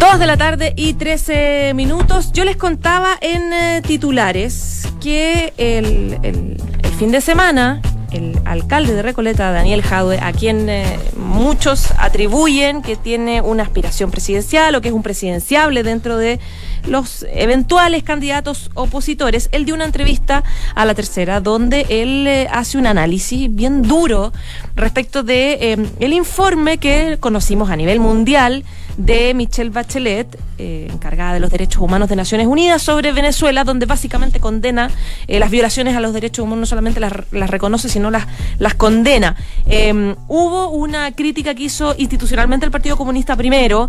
Dos 0.00 0.18
de 0.18 0.26
la 0.26 0.36
tarde 0.36 0.72
y 0.76 0.94
13 0.94 1.72
minutos. 1.74 2.32
Yo 2.32 2.44
les 2.44 2.56
contaba 2.56 3.16
en 3.20 3.52
eh, 3.52 3.82
titulares 3.86 4.88
que 5.00 5.52
el, 5.56 6.18
el- 6.22 6.56
fin 6.98 7.12
de 7.12 7.20
semana 7.22 7.80
el 8.12 8.38
alcalde 8.44 8.92
de 8.92 9.00
Recoleta, 9.02 9.52
Daniel 9.52 9.82
Jadwe, 9.82 10.18
a 10.20 10.32
quien 10.32 10.68
eh, 10.68 10.98
muchos 11.16 11.92
atribuyen 11.96 12.82
que 12.82 12.96
tiene 12.96 13.40
una 13.40 13.62
aspiración 13.62 14.10
presidencial 14.10 14.74
o 14.74 14.80
que 14.82 14.88
es 14.88 14.94
un 14.94 15.02
presidenciable 15.04 15.82
dentro 15.82 16.18
de 16.18 16.40
los 16.86 17.24
eventuales 17.32 18.02
candidatos 18.02 18.70
opositores, 18.74 19.48
él 19.52 19.64
dio 19.64 19.74
una 19.74 19.84
entrevista 19.84 20.42
a 20.74 20.84
la 20.84 20.94
tercera 20.94 21.40
donde 21.40 21.86
él 21.88 22.26
eh, 22.26 22.48
hace 22.52 22.76
un 22.78 22.86
análisis 22.86 23.54
bien 23.54 23.80
duro 23.82 24.32
respecto 24.76 25.22
de 25.22 25.78
el 26.00 26.12
informe 26.12 26.76
que 26.78 27.16
conocimos 27.20 27.70
a 27.70 27.76
nivel 27.76 28.00
mundial 28.00 28.64
de 29.04 29.32
Michelle 29.34 29.70
Bachelet, 29.70 30.38
eh, 30.58 30.88
encargada 30.92 31.34
de 31.34 31.40
los 31.40 31.50
derechos 31.50 31.82
humanos 31.82 32.08
de 32.10 32.16
Naciones 32.16 32.46
Unidas, 32.46 32.82
sobre 32.82 33.12
Venezuela, 33.12 33.64
donde 33.64 33.86
básicamente 33.86 34.40
condena 34.40 34.90
eh, 35.26 35.38
las 35.38 35.50
violaciones 35.50 35.96
a 35.96 36.00
los 36.00 36.12
derechos 36.12 36.44
humanos, 36.44 36.60
no 36.60 36.66
solamente 36.66 37.00
las, 37.00 37.12
las 37.30 37.48
reconoce, 37.48 37.88
sino 37.88 38.10
las, 38.10 38.26
las 38.58 38.74
condena. 38.74 39.36
Eh, 39.66 40.14
hubo 40.28 40.68
una 40.68 41.12
crítica 41.12 41.54
que 41.54 41.64
hizo 41.64 41.94
institucionalmente 41.96 42.66
el 42.66 42.72
Partido 42.72 42.96
Comunista 42.96 43.36
primero, 43.36 43.88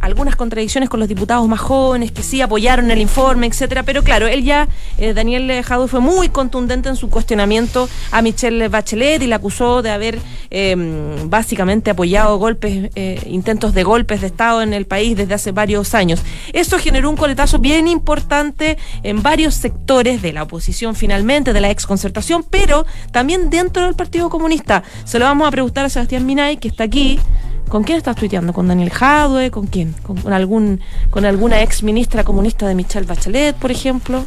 algunas 0.00 0.36
contradicciones 0.36 0.88
con 0.88 1.00
los 1.00 1.08
diputados 1.08 1.46
más 1.48 1.60
jóvenes 1.60 2.12
que 2.12 2.22
sí 2.22 2.40
apoyaron 2.40 2.90
el 2.90 3.00
informe, 3.00 3.46
etcétera, 3.46 3.82
pero 3.82 4.02
claro, 4.02 4.26
él 4.26 4.44
ya, 4.44 4.68
eh, 4.98 5.12
Daniel 5.14 5.62
Jadwe 5.62 5.88
fue 5.88 6.00
muy 6.00 6.28
contundente 6.28 6.88
en 6.88 6.96
su 6.96 7.10
cuestionamiento 7.10 7.88
a 8.10 8.22
Michelle 8.22 8.68
Bachelet 8.68 9.22
y 9.22 9.26
la 9.26 9.36
acusó 9.36 9.82
de 9.82 9.90
haber 9.90 10.18
eh, 10.50 10.74
básicamente 11.26 11.90
apoyado 11.90 12.38
golpes, 12.38 12.90
eh, 12.94 13.20
intentos 13.26 13.74
de 13.74 13.82
golpes 13.82 14.20
de 14.20 14.28
Estado 14.28 14.62
en 14.62 14.72
el 14.72 14.86
país 14.86 15.16
desde 15.16 15.34
hace 15.34 15.52
varios 15.52 15.94
años. 15.94 16.22
Eso 16.52 16.78
generó 16.78 17.10
un 17.10 17.16
coletazo 17.16 17.58
bien 17.58 17.88
importante 17.88 18.78
en 19.02 19.22
varios 19.22 19.54
sectores 19.54 20.22
de 20.22 20.32
la 20.32 20.44
oposición 20.44 20.94
finalmente, 20.94 21.52
de 21.52 21.60
la 21.60 21.70
exconcertación, 21.70 22.44
pero 22.48 22.86
también 23.12 23.50
dentro 23.50 23.84
del 23.84 23.94
Partido 23.94 24.30
Comunista. 24.30 24.82
Se 25.04 25.18
lo 25.18 25.24
vamos 25.24 25.48
a 25.48 25.50
preguntar 25.50 25.84
a 25.84 25.88
Sebastián 25.88 26.24
Minay, 26.26 26.56
que 26.56 26.68
está 26.68 26.84
aquí. 26.84 27.18
¿Con 27.68 27.84
quién 27.84 27.98
estás 27.98 28.16
tuiteando? 28.16 28.52
¿Con 28.52 28.68
Daniel 28.68 28.90
Jadwe? 28.90 29.50
¿Con 29.50 29.66
quién? 29.66 29.94
¿Con, 30.02 30.16
con 30.20 30.32
algún, 30.32 30.80
con 31.10 31.24
alguna 31.24 31.62
ex 31.62 31.82
ministra 31.82 32.24
comunista 32.24 32.66
de 32.66 32.74
Michelle 32.74 33.06
Bachelet, 33.06 33.56
por 33.56 33.70
ejemplo? 33.70 34.24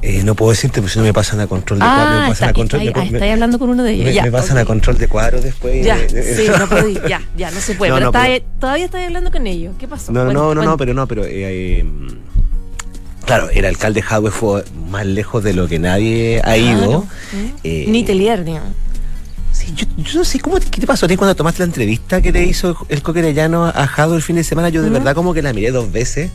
Eh, 0.00 0.22
no 0.22 0.36
puedo 0.36 0.52
decirte, 0.52 0.80
porque 0.80 0.92
si 0.92 0.98
no 1.00 1.04
me 1.04 1.12
pasan 1.12 1.40
a 1.40 1.48
control 1.48 1.80
de 1.80 1.84
cuadro. 1.84 2.02
Ah, 2.02 2.10
me 2.10 2.16
está, 2.18 2.28
pasan 2.28 2.48
a 2.48 2.52
control 2.52 2.82
está, 2.82 2.92
de 3.00 3.04
ahí- 3.04 3.10
me- 3.10 3.16
está 3.18 3.24
ahí 3.24 3.30
hablando 3.32 3.58
con 3.58 3.70
uno 3.70 3.82
de 3.82 3.92
ellos. 3.94 4.04
me, 4.06 4.12
ya, 4.14 4.22
me 4.22 4.30
pasan 4.30 4.58
a 4.58 4.64
control 4.64 4.96
de 4.96 5.08
cuadro 5.08 5.40
después. 5.40 5.84
Ya, 5.84 5.96
eh, 5.98 6.34
sí, 6.36 6.46
no 6.56 6.68
podí, 6.68 6.94
ya, 7.08 7.20
ya, 7.36 7.50
no 7.50 7.58
se 7.60 7.74
puede. 7.74 7.90
No, 7.90 7.96
pero 7.96 8.04
no, 8.12 8.18
está 8.18 8.22
pero- 8.22 8.44
todavía 8.60 8.84
estás 8.84 9.04
hablando 9.04 9.32
con 9.32 9.46
ellos. 9.48 9.74
¿Qué 9.78 9.88
pasó? 9.88 10.12
No, 10.12 10.24
no, 10.32 10.54
no, 10.54 10.62
no, 10.62 10.76
pero 10.76 10.94
no, 10.94 11.08
pero 11.08 11.24
eh, 11.24 11.30
eh, 11.80 11.84
claro, 13.24 13.50
el 13.50 13.64
alcalde 13.64 14.02
Jadwe 14.02 14.30
fue 14.30 14.64
más 14.88 15.04
lejos 15.04 15.42
de 15.42 15.52
lo 15.54 15.66
que 15.66 15.78
nadie 15.80 16.40
ha 16.44 16.56
ido. 16.56 16.78
Claro. 16.78 17.06
Eh, 17.64 17.86
Ni 17.88 18.04
Telier, 18.04 18.44
digamos. 18.44 18.70
Yo, 19.74 19.86
yo 19.98 20.18
no 20.20 20.24
sé, 20.24 20.40
¿cómo, 20.40 20.58
te- 20.60 20.70
¿qué 20.70 20.80
te 20.80 20.86
pasó 20.86 21.06
a 21.06 21.08
ti 21.08 21.16
cuando 21.16 21.34
tomaste 21.34 21.60
la 21.60 21.66
entrevista 21.66 22.20
que 22.22 22.32
le 22.32 22.44
hizo 22.44 22.76
el 22.88 23.02
coquerellano 23.02 23.66
a 23.66 23.86
Jadwe 23.86 24.16
el 24.16 24.22
fin 24.22 24.36
de 24.36 24.44
semana? 24.44 24.68
Yo 24.70 24.80
de 24.82 24.88
Ujú. 24.88 24.94
verdad 24.98 25.14
como 25.14 25.34
que 25.34 25.42
la 25.42 25.52
miré 25.52 25.70
dos 25.70 25.90
veces. 25.92 26.30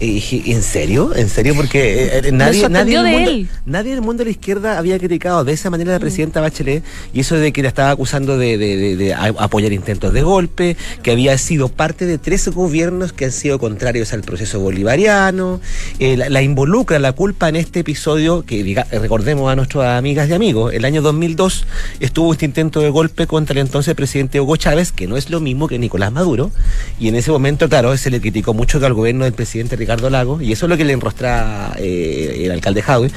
Y 0.00 0.52
¿en 0.52 0.62
serio? 0.62 1.12
¿En 1.16 1.28
serio? 1.28 1.56
Porque 1.56 2.04
eh, 2.04 2.20
eh, 2.26 2.32
nadie, 2.32 2.68
nadie, 2.68 2.98
en 2.98 3.06
el 3.06 3.12
mundo, 3.14 3.30
él. 3.32 3.48
nadie 3.66 3.90
en 3.90 3.98
el 3.98 4.04
mundo 4.04 4.18
de 4.20 4.26
la 4.26 4.30
izquierda 4.30 4.78
había 4.78 4.96
criticado 4.96 5.42
de 5.44 5.52
esa 5.52 5.70
manera 5.70 5.90
a 5.90 5.94
la 5.94 5.98
Mm. 5.98 6.02
presidenta 6.02 6.40
Bachelet 6.40 6.84
y 7.12 7.18
eso 7.18 7.34
de 7.34 7.52
que 7.52 7.62
la 7.62 7.68
estaba 7.68 7.90
acusando 7.90 8.38
de, 8.38 8.56
de- 8.58 8.76
de- 8.76 8.96
de 8.96 9.12
a- 9.14 9.34
apoyar 9.38 9.72
intentos 9.72 10.12
de 10.12 10.22
golpe, 10.22 10.76
que 11.02 11.10
había 11.10 11.36
sido 11.36 11.68
parte 11.68 12.06
de 12.06 12.16
tres 12.18 12.46
gobiernos 12.48 13.12
que 13.12 13.24
han 13.24 13.32
sido 13.32 13.58
contrarios 13.58 14.12
al 14.12 14.22
proceso 14.22 14.60
bolivariano, 14.60 15.60
eh, 15.98 16.16
la, 16.16 16.28
la 16.28 16.42
involucra 16.42 17.00
la 17.00 17.10
culpa 17.10 17.48
en 17.48 17.56
este 17.56 17.80
episodio 17.80 18.44
que 18.46 18.62
diga- 18.64 18.86
recordemos 18.90 19.50
a 19.50 19.56
nuestras 19.56 19.98
amigas 19.98 20.28
y 20.30 20.32
amigos, 20.32 20.72
el 20.74 20.84
año 20.84 21.02
2002 21.02 21.66
estuvo 21.98 22.32
este 22.32 22.44
intento 22.44 22.80
de 22.82 22.90
golpe 22.90 23.26
contra 23.26 23.54
el 23.54 23.58
entonces 23.66 23.96
presidente 23.96 24.40
Hugo 24.40 24.54
Chávez, 24.56 24.92
que 24.92 25.08
no 25.08 25.16
es 25.16 25.28
lo 25.28 25.40
mismo 25.40 25.66
que 25.66 25.76
Nicolás 25.80 26.12
Maduro, 26.12 26.52
y 27.00 27.08
en 27.08 27.16
ese 27.16 27.32
momento, 27.32 27.68
claro, 27.68 27.96
se 27.96 28.10
le 28.10 28.20
criticó 28.20 28.54
mucho 28.54 28.78
al 28.86 28.94
gobierno 28.94 29.24
del 29.24 29.32
presidente 29.34 29.74
Ricardo 29.74 29.87
Lago, 30.10 30.40
y 30.40 30.52
eso 30.52 30.66
es 30.66 30.70
lo 30.70 30.76
que 30.76 30.84
le 30.84 30.92
enrostra 30.92 31.74
eh, 31.78 32.42
el 32.44 32.52
alcalde 32.52 32.82
Jadwe, 32.82 33.10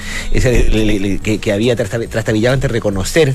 que, 1.21 1.39
que 1.39 1.51
había 1.51 1.75
trasta- 1.75 1.99
trastabillado 2.07 2.53
entre 2.53 2.69
reconocer 2.69 3.33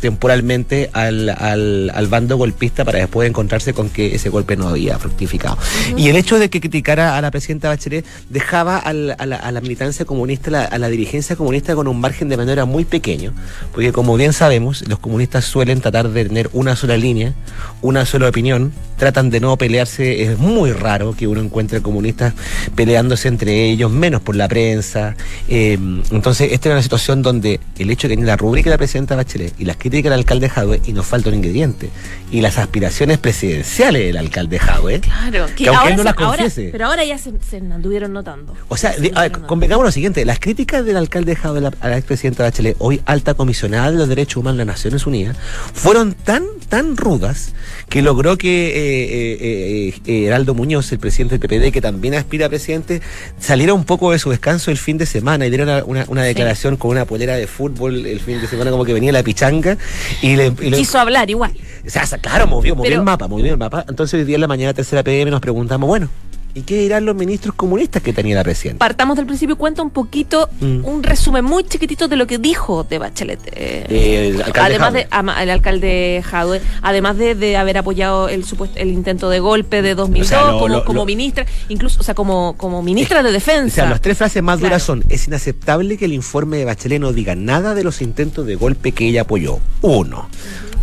temporalmente 0.00 0.90
al, 0.92 1.30
al, 1.30 1.90
al 1.94 2.06
bando 2.08 2.36
golpista 2.36 2.84
para 2.84 2.98
después 2.98 3.26
encontrarse 3.28 3.72
con 3.72 3.88
que 3.88 4.14
ese 4.14 4.28
golpe 4.28 4.54
no 4.56 4.68
había 4.68 4.98
fructificado. 4.98 5.56
Y 5.96 6.08
el 6.08 6.16
hecho 6.16 6.38
de 6.38 6.50
que 6.50 6.60
criticara 6.60 7.16
a 7.16 7.22
la 7.22 7.30
presidenta 7.30 7.68
Bachelet 7.68 8.04
dejaba 8.28 8.76
al- 8.76 9.16
a, 9.18 9.24
la, 9.24 9.36
a 9.36 9.50
la 9.50 9.60
militancia 9.62 10.04
comunista, 10.04 10.50
la- 10.50 10.64
a 10.64 10.78
la 10.78 10.88
dirigencia 10.88 11.36
comunista 11.36 11.74
con 11.74 11.88
un 11.88 11.98
margen 12.00 12.28
de 12.28 12.36
maniobra 12.36 12.66
muy 12.66 12.84
pequeño, 12.84 13.32
porque 13.72 13.92
como 13.92 14.16
bien 14.16 14.32
sabemos, 14.34 14.86
los 14.88 14.98
comunistas 14.98 15.46
suelen 15.46 15.80
tratar 15.80 16.10
de 16.10 16.24
tener 16.26 16.50
una 16.52 16.76
sola 16.76 16.96
línea, 16.98 17.32
una 17.80 18.04
sola 18.04 18.28
opinión, 18.28 18.72
tratan 18.98 19.30
de 19.30 19.40
no 19.40 19.56
pelearse, 19.56 20.22
es 20.24 20.38
muy 20.38 20.72
raro 20.72 21.14
que 21.16 21.26
uno 21.26 21.40
encuentre 21.40 21.80
comunistas 21.80 22.34
peleándose 22.74 23.28
entre 23.28 23.70
ellos, 23.70 23.90
menos 23.90 24.20
por 24.20 24.36
la 24.36 24.48
prensa. 24.48 25.16
eh, 25.48 25.78
entonces, 26.10 26.52
esta 26.52 26.68
era 26.68 26.76
una 26.76 26.82
situación 26.82 27.22
donde 27.22 27.60
el 27.78 27.90
hecho 27.90 28.08
de 28.08 28.16
que 28.16 28.22
la 28.22 28.36
rúbrica 28.36 28.70
de 28.70 28.74
la 28.74 28.78
presidenta 28.78 29.16
Bachelet 29.16 29.52
y 29.58 29.64
las 29.64 29.76
críticas 29.76 30.10
del 30.10 30.20
alcalde 30.20 30.48
Jadwe, 30.48 30.80
y 30.86 30.92
nos 30.92 31.06
falta 31.06 31.28
un 31.28 31.36
ingrediente, 31.36 31.90
y 32.30 32.40
las 32.40 32.58
aspiraciones 32.58 33.18
presidenciales 33.18 34.06
del 34.06 34.16
alcalde 34.16 34.58
Jadwe, 34.58 35.00
Claro, 35.00 35.46
Que 35.56 35.68
aunque 35.68 35.88
él 35.90 35.96
no 35.96 36.02
se- 36.02 36.04
las 36.04 36.14
ahora- 36.18 36.26
confiese. 36.44 36.68
pero 36.72 36.86
ahora 36.86 37.04
ya 37.04 37.18
se, 37.18 37.32
se 37.48 37.58
anduvieron 37.58 38.12
notando. 38.12 38.54
O 38.68 38.76
sea, 38.76 38.92
Se 38.94 39.12
a 39.14 39.22
ver, 39.22 39.32
convengamos 39.32 39.84
lo 39.84 39.92
siguiente, 39.92 40.24
las 40.24 40.38
críticas 40.40 40.84
del 40.84 40.96
alcalde 40.96 41.36
Jadwe 41.36 41.58
a 41.58 41.60
la, 41.62 41.72
a 41.80 41.88
la 41.88 41.96
expresidenta 41.98 42.42
Bachelet, 42.42 42.76
hoy 42.78 43.00
alta 43.06 43.34
comisionada 43.34 43.90
de 43.90 43.98
los 43.98 44.08
derechos 44.08 44.38
humanos 44.38 44.58
de 44.58 44.64
las 44.64 44.74
Naciones 44.76 45.06
Unidas, 45.06 45.36
fueron 45.72 46.14
tan, 46.14 46.44
tan 46.68 46.96
rudas 46.96 47.52
que 47.88 48.02
logró 48.02 48.36
que 48.38 48.68
eh, 48.68 49.38
eh, 49.40 49.94
eh, 50.06 50.24
Heraldo 50.26 50.54
Muñoz, 50.54 50.90
el 50.92 50.98
presidente 50.98 51.38
del 51.38 51.48
PPD, 51.48 51.72
que 51.72 51.80
también 51.80 52.14
aspira 52.14 52.46
a 52.46 52.48
presidente, 52.48 52.63
saliera 53.38 53.74
un 53.74 53.84
poco 53.84 54.12
de 54.12 54.18
su 54.18 54.30
descanso 54.30 54.70
el 54.70 54.78
fin 54.78 54.98
de 54.98 55.06
semana 55.06 55.46
y 55.46 55.50
diera 55.50 55.64
una, 55.64 55.84
una- 55.84 56.04
una 56.08 56.22
declaración 56.22 56.76
con 56.76 56.90
una 56.92 57.04
polera 57.04 57.36
de 57.36 57.46
fútbol 57.46 58.06
el 58.06 58.20
fin 58.20 58.40
de 58.40 58.46
semana 58.48 58.70
como 58.70 58.84
que 58.84 58.92
venía 58.92 59.12
la 59.12 59.22
pichanga 59.22 59.76
y 60.22 60.36
le... 60.36 60.52
y 60.60 60.70
le- 60.70 60.76
Quiso 60.76 60.98
hablar 60.98 61.28
igual. 61.30 61.52
o 61.86 61.90
sea, 61.90 62.06
claro, 62.18 62.46
movió, 62.46 62.74
movió 62.74 62.90
Pero- 62.90 63.00
el 63.00 63.04
mapa, 63.04 63.28
movió 63.28 63.52
el 63.52 63.58
mapa. 63.58 63.84
Entonces 63.88 64.18
hoy 64.20 64.24
día 64.24 64.36
en 64.36 64.40
la 64.40 64.48
mañana 64.48 64.72
tercera 64.74 65.02
PM 65.02 65.30
nos 65.30 65.40
preguntamos, 65.40 65.86
bueno, 65.86 66.08
¿y 66.54 66.62
qué 66.62 66.78
dirán 66.78 67.04
los 67.04 67.14
ministros 67.16 67.54
comunistas 67.54 68.02
que 68.02 68.12
tenía 68.12 68.36
la 68.36 68.44
presidenta? 68.44 68.78
Partamos 68.78 69.16
del 69.16 69.26
principio 69.26 69.54
y 69.54 69.58
cuenta 69.58 69.82
un 69.82 69.90
poquito, 69.90 70.48
Mm. 70.60 70.84
un 70.84 71.02
resumen 71.02 71.44
muy 71.44 71.64
chiquitito 71.64 72.08
de 72.08 72.16
lo 72.16 72.26
que 72.26 72.38
dijo 72.38 72.84
de 72.84 72.98
Bachelet. 72.98 73.40
eh, 73.52 73.84
Eh, 73.88 74.28
el 74.28 74.42
alcalde 74.42 74.60
además 74.60 74.86
Jadwe. 74.88 74.98
de 75.00 75.06
ama- 75.10 75.42
el 75.42 75.50
alcalde 75.50 76.22
Jadwe, 76.24 76.60
además 76.82 77.16
de, 77.18 77.34
de 77.34 77.56
haber 77.56 77.78
apoyado 77.78 78.28
el 78.28 78.44
supuesto 78.44 78.78
el 78.78 78.88
intento 78.90 79.28
de 79.30 79.40
golpe 79.40 79.82
de 79.82 79.94
2002 79.94 80.26
O 80.26 80.28
sea, 80.28 80.40
lo- 80.52 80.58
como, 80.58 80.68
lo- 80.68 80.84
como 80.84 81.00
lo- 81.00 81.06
ministra, 81.06 81.44
incluso, 81.68 82.00
o 82.00 82.02
sea, 82.02 82.14
como 82.14 82.54
como 82.56 82.82
ministra 82.82 83.22
de 83.22 83.30
O 83.30 83.32
defensa. 83.32 83.74
sea, 83.76 83.86
las 83.90 84.00
tres 84.00 84.16
frases 84.16 84.42
más 84.42 84.60
duras 84.60 84.82
son, 84.82 85.04
es 85.08 85.26
inaceptable 85.26 85.96
que 85.96 86.04
el 86.04 86.12
informe 86.12 86.56
de 86.58 86.64
Bachelet 86.64 87.00
no 87.00 87.12
diga 87.12 87.34
nada 87.34 87.74
de 87.74 87.82
los 87.84 88.00
intentos 88.00 88.46
de 88.46 88.54
golpe 88.54 88.92
que 88.92 89.08
ella 89.08 89.22
apoyó. 89.22 89.58
Uno. 89.82 90.28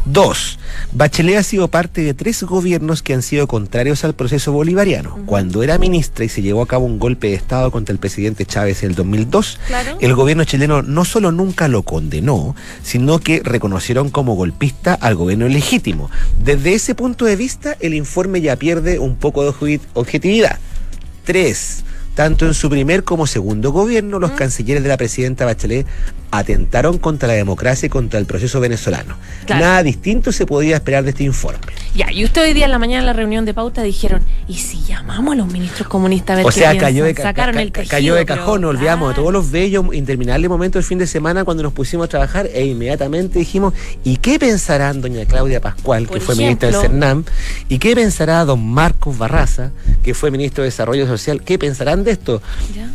Dos, 0.03 0.57
Bachelet 0.93 1.37
ha 1.37 1.43
sido 1.43 1.67
parte 1.67 2.01
de 2.01 2.15
tres 2.15 2.41
gobiernos 2.41 3.03
que 3.03 3.13
han 3.13 3.21
sido 3.21 3.45
contrarios 3.47 4.03
al 4.03 4.15
proceso 4.15 4.51
bolivariano. 4.51 5.19
Cuando 5.27 5.61
era 5.61 5.77
ministra 5.77 6.25
y 6.25 6.29
se 6.29 6.41
llevó 6.41 6.63
a 6.63 6.67
cabo 6.67 6.85
un 6.85 6.97
golpe 6.97 7.27
de 7.27 7.35
Estado 7.35 7.69
contra 7.69 7.93
el 7.93 7.99
presidente 7.99 8.45
Chávez 8.45 8.81
en 8.81 8.89
el 8.89 8.95
2002, 8.95 9.59
Claro. 9.67 9.97
el 10.01 10.15
gobierno 10.15 10.43
chileno 10.43 10.81
no 10.81 11.05
solo 11.05 11.31
nunca 11.31 11.67
lo 11.67 11.83
condenó, 11.83 12.55
sino 12.81 13.19
que 13.19 13.41
reconocieron 13.43 14.09
como 14.09 14.33
golpista 14.33 14.95
al 14.95 15.13
gobierno 15.13 15.47
legítimo. 15.47 16.09
Desde 16.43 16.73
ese 16.73 16.95
punto 16.95 17.25
de 17.25 17.35
vista, 17.35 17.77
el 17.79 17.93
informe 17.93 18.41
ya 18.41 18.55
pierde 18.55 18.97
un 18.97 19.15
poco 19.15 19.43
de 19.43 19.51
obje- 19.51 19.81
objetividad. 19.93 20.57
Tres, 21.25 21.83
tanto 22.15 22.45
en 22.45 22.53
su 22.53 22.69
primer 22.69 23.03
como 23.03 23.27
segundo 23.27 23.71
gobierno, 23.71 24.19
los 24.19 24.31
cancilleres 24.31 24.83
de 24.83 24.89
la 24.89 24.97
presidenta 24.97 25.45
Bachelet 25.45 25.87
atentaron 26.31 26.97
contra 26.97 27.27
la 27.27 27.33
democracia 27.33 27.87
y 27.87 27.89
contra 27.89 28.19
el 28.19 28.25
proceso 28.25 28.59
venezolano. 28.59 29.17
Claro. 29.45 29.65
Nada 29.65 29.83
distinto 29.83 30.31
se 30.31 30.45
podía 30.45 30.75
esperar 30.75 31.03
de 31.03 31.11
este 31.11 31.23
informe. 31.23 31.59
Ya, 31.93 32.09
y 32.09 32.23
usted 32.23 32.43
hoy 32.43 32.53
día 32.53 32.65
en 32.65 32.71
la 32.71 32.79
mañana 32.79 32.99
en 33.01 33.05
la 33.05 33.11
reunión 33.11 33.43
de 33.43 33.53
pauta 33.53 33.83
dijeron, 33.83 34.21
¿y 34.47 34.53
si 34.55 34.81
llamamos 34.85 35.33
a 35.33 35.35
los 35.35 35.47
ministros 35.51 35.89
comunistas 35.89 36.35
a 36.35 36.37
ver 36.37 36.45
O 36.45 36.49
qué 36.49 36.55
sea, 36.55 36.71
piensan? 36.71 36.89
cayó 36.89 37.03
de, 37.03 37.13
ca- 37.13 37.23
Sacaron 37.23 37.55
ca- 37.55 37.61
el 37.61 37.71
tejido, 37.73 37.89
cayó 37.91 38.15
de 38.15 38.25
pero- 38.25 38.39
cajón, 38.39 38.61
nos 38.61 38.69
olvidamos 38.69 39.09
de 39.09 39.13
Ah. 39.13 39.15
todos 39.17 39.33
los 39.33 39.51
bellos, 39.51 39.85
interminables 39.93 40.49
momentos 40.49 40.79
del 40.81 40.87
fin 40.87 40.99
de 40.99 41.07
semana 41.07 41.43
cuando 41.43 41.63
nos 41.63 41.73
pusimos 41.73 42.05
a 42.05 42.07
trabajar 42.07 42.47
e 42.53 42.65
inmediatamente 42.65 43.39
dijimos, 43.39 43.73
¿y 44.05 44.15
qué 44.17 44.39
pensarán 44.39 45.01
doña 45.01 45.25
Claudia 45.25 45.59
Pascual, 45.59 46.05
Por 46.05 46.19
que 46.19 46.23
fue 46.23 46.35
ministra 46.35 46.69
del. 46.71 46.79
CERNAM? 46.79 47.25
¿Y 47.67 47.77
qué 47.77 47.93
pensará 47.93 48.45
don 48.45 48.65
Marcos 48.65 49.17
Barraza, 49.17 49.71
que 50.01 50.13
fue 50.13 50.31
ministro 50.31 50.63
de 50.63 50.69
Desarrollo 50.69 51.05
Social? 51.07 51.41
¿Qué 51.43 51.59
pensarán 51.59 52.05
de 52.05 52.11
esto? 52.11 52.41
Ya. 52.73 52.89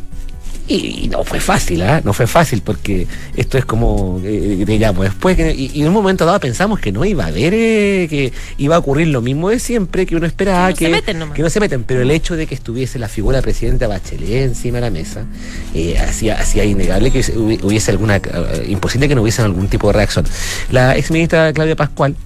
Y, 0.69 1.05
y 1.05 1.09
no 1.09 1.23
fue 1.23 1.39
fácil, 1.39 1.81
¿ah? 1.83 2.01
No 2.03 2.13
fue 2.13 2.27
fácil 2.27 2.61
porque 2.61 3.07
esto 3.37 3.57
es 3.57 3.65
como, 3.65 4.21
eh, 4.25 4.65
digamos, 4.67 5.05
después 5.05 5.37
que, 5.37 5.55
y, 5.55 5.71
y 5.73 5.83
en 5.83 5.89
un 5.89 5.95
momento 5.95 6.27
dado 6.27 6.41
pensamos 6.41 6.81
que 6.81 6.91
no 6.91 7.05
iba 7.05 7.25
a 7.25 7.29
haber, 7.29 7.55
eh, 7.55 8.07
que 8.11 8.33
iba 8.59 8.75
a 8.75 8.79
ocurrir 8.81 9.07
lo 9.09 9.21
mismo 9.23 9.49
de 9.51 9.61
siempre, 9.61 10.07
que 10.07 10.17
uno 10.17 10.27
esperaba 10.27 10.73
Que 10.73 10.73
no 10.73 10.77
se 10.77 10.85
que, 10.87 10.91
meten 10.91 11.19
nomás. 11.21 11.37
que 11.37 11.43
no 11.43 11.51
se 11.51 11.61
meten, 11.61 11.85
pero 11.85 12.03
el 12.03 12.11
hecho 12.11 12.35
de 12.35 12.49
que 12.49 12.57
estuviese 12.57 12.99
la 12.99 13.09
figura 13.09 13.43
presidenta 13.43 13.87
Bachelet 13.87 14.43
encima 14.49 14.79
de 14.79 14.81
la 14.83 14.91
mesa, 14.91 15.25
eh, 15.73 15.99
hacía, 15.99 16.35
hacía 16.41 16.65
innegable 16.65 17.13
que 17.13 17.21
hubi- 17.21 17.63
hubiese 17.63 17.93
alguna, 17.93 18.17
eh, 18.17 18.67
imposible 18.69 19.09
que 19.09 19.15
no 19.15 19.23
hubiese 19.23 19.43
algún 19.43 19.69
tipo 19.69 19.87
de 19.87 19.93
reacción. 19.93 20.27
La 20.73 20.97
ex 20.97 21.13
ministra 21.13 21.53
Claudia 21.53 21.77
Pascual, 21.77 22.17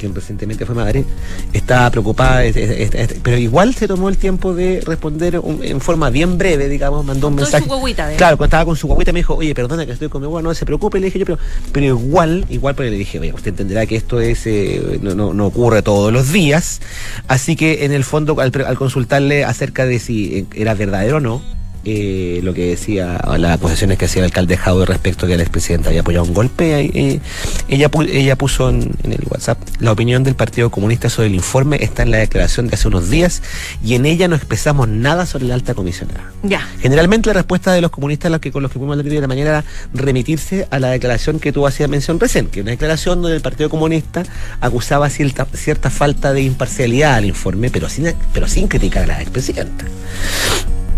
quien 0.00 0.14
recientemente 0.14 0.64
fue 0.66 0.74
madre, 0.74 1.04
estaba 1.52 1.90
preocupada, 1.90 2.44
es- 2.44 2.56
es- 2.56 2.94
es- 2.94 3.14
pero 3.22 3.36
igual 3.36 3.74
se 3.74 3.86
tomó 3.86 4.08
el 4.08 4.16
tiempo 4.16 4.54
de 4.54 4.80
responder 4.84 5.38
un- 5.38 5.62
en 5.62 5.80
forma 5.80 6.10
bien 6.10 6.38
breve, 6.38 6.68
digamos, 6.68 7.04
mandó 7.04 7.28
un 7.28 7.34
Con 7.34 7.42
mensaje. 7.44 7.64
su 7.64 7.68
guaguita. 7.70 8.10
Claro, 8.16 8.36
cuando 8.36 8.46
estaba 8.48 8.64
con 8.64 8.76
su 8.76 8.86
guaguita 8.86 9.12
me 9.12 9.20
dijo, 9.20 9.34
oye, 9.34 9.54
perdona 9.54 9.84
que 9.86 9.92
estoy 9.92 10.08
con 10.08 10.22
mi 10.22 10.26
guagua, 10.26 10.42
no 10.42 10.54
se 10.54 10.64
preocupe, 10.64 10.98
le 10.98 11.06
dije 11.06 11.18
yo, 11.18 11.26
pero, 11.26 11.38
pero 11.72 11.86
igual, 11.86 12.46
igual, 12.48 12.74
porque 12.74 12.90
le 12.90 12.96
dije, 12.96 13.18
oye, 13.20 13.32
usted 13.32 13.50
entenderá 13.50 13.86
que 13.86 13.96
esto 13.96 14.20
es 14.20 14.46
eh, 14.46 14.98
no, 15.02 15.14
no, 15.14 15.34
no 15.34 15.46
ocurre 15.46 15.82
todos 15.82 16.12
los 16.12 16.32
días, 16.32 16.80
así 17.28 17.56
que 17.56 17.84
en 17.84 17.92
el 17.92 18.04
fondo, 18.04 18.40
al, 18.40 18.50
al 18.66 18.76
consultarle 18.78 19.44
acerca 19.44 19.84
de 19.86 19.98
si 19.98 20.38
eh, 20.38 20.44
era 20.54 20.74
verdadero 20.74 21.18
o 21.18 21.20
no, 21.20 21.42
eh, 21.84 22.40
lo 22.42 22.54
que 22.54 22.70
decía, 22.70 23.20
las 23.38 23.52
acusaciones 23.52 23.98
que 23.98 24.04
hacía 24.04 24.20
el 24.20 24.26
alcalde 24.26 24.56
Jaude 24.56 24.86
respecto 24.86 25.26
a 25.26 25.28
que 25.28 25.34
el 25.34 25.40
expresidente 25.40 25.88
había 25.88 26.00
apoyado 26.00 26.24
un 26.24 26.34
golpe, 26.34 26.80
eh, 26.80 27.20
ella, 27.68 27.90
ella 28.12 28.36
puso 28.36 28.68
en, 28.68 28.92
en 29.02 29.12
el 29.12 29.20
WhatsApp 29.28 29.58
la 29.78 29.92
opinión 29.92 30.22
del 30.24 30.34
Partido 30.34 30.70
Comunista 30.70 31.08
sobre 31.08 31.28
el 31.28 31.34
informe 31.34 31.78
está 31.82 32.02
en 32.02 32.10
la 32.10 32.18
declaración 32.18 32.68
de 32.68 32.74
hace 32.74 32.88
unos 32.88 33.10
días 33.10 33.42
y 33.84 33.94
en 33.94 34.06
ella 34.06 34.28
no 34.28 34.36
expresamos 34.36 34.88
nada 34.88 35.26
sobre 35.26 35.46
la 35.46 35.54
alta 35.54 35.74
comisionada. 35.74 36.32
Ya. 36.42 36.66
Generalmente 36.80 37.28
la 37.28 37.34
respuesta 37.34 37.72
de 37.72 37.80
los 37.80 37.90
comunistas 37.90 38.30
los 38.30 38.40
que, 38.40 38.52
con 38.52 38.62
los 38.62 38.70
que 38.70 38.78
fuimos 38.78 38.94
hablar 38.94 39.06
hoy 39.06 39.14
de 39.14 39.20
la 39.20 39.26
mañana 39.26 39.50
era 39.50 39.64
remitirse 39.94 40.66
a 40.70 40.78
la 40.78 40.90
declaración 40.90 41.40
que 41.40 41.52
tú 41.52 41.66
hacías 41.66 41.88
mención 41.88 42.20
recién, 42.20 42.46
que 42.46 42.60
una 42.60 42.70
declaración 42.70 43.22
donde 43.22 43.36
el 43.36 43.42
Partido 43.42 43.70
Comunista 43.70 44.22
acusaba 44.60 45.08
cierta, 45.10 45.46
cierta 45.52 45.90
falta 45.90 46.32
de 46.32 46.42
imparcialidad 46.42 47.14
al 47.14 47.24
informe, 47.24 47.70
pero 47.70 47.88
sin, 47.88 48.12
pero 48.32 48.48
sin 48.48 48.68
criticar 48.68 49.04
a 49.04 49.06
la 49.06 49.22
expresidenta. 49.22 49.84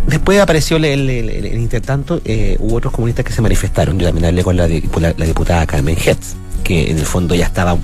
Después 0.07 0.41
apareció 0.41 0.77
el, 0.79 0.85
el, 0.85 1.47
intertanto, 1.59 2.21
eh, 2.25 2.57
hubo 2.59 2.77
otros 2.77 2.93
comunistas 2.93 3.25
que 3.25 3.33
se 3.33 3.41
manifestaron. 3.41 3.99
Yo 3.99 4.07
también 4.07 4.27
hablé 4.27 4.43
con 4.43 4.57
la, 4.57 4.67
di- 4.67 4.83
con 4.83 5.03
la, 5.03 5.15
la 5.17 5.25
diputada 5.25 5.65
Carmen 5.67 5.97
Hetz, 5.97 6.35
que 6.63 6.91
en 6.91 6.99
el 6.99 7.07
fondo 7.07 7.35
ya 7.35 7.47
estaba. 7.47 7.79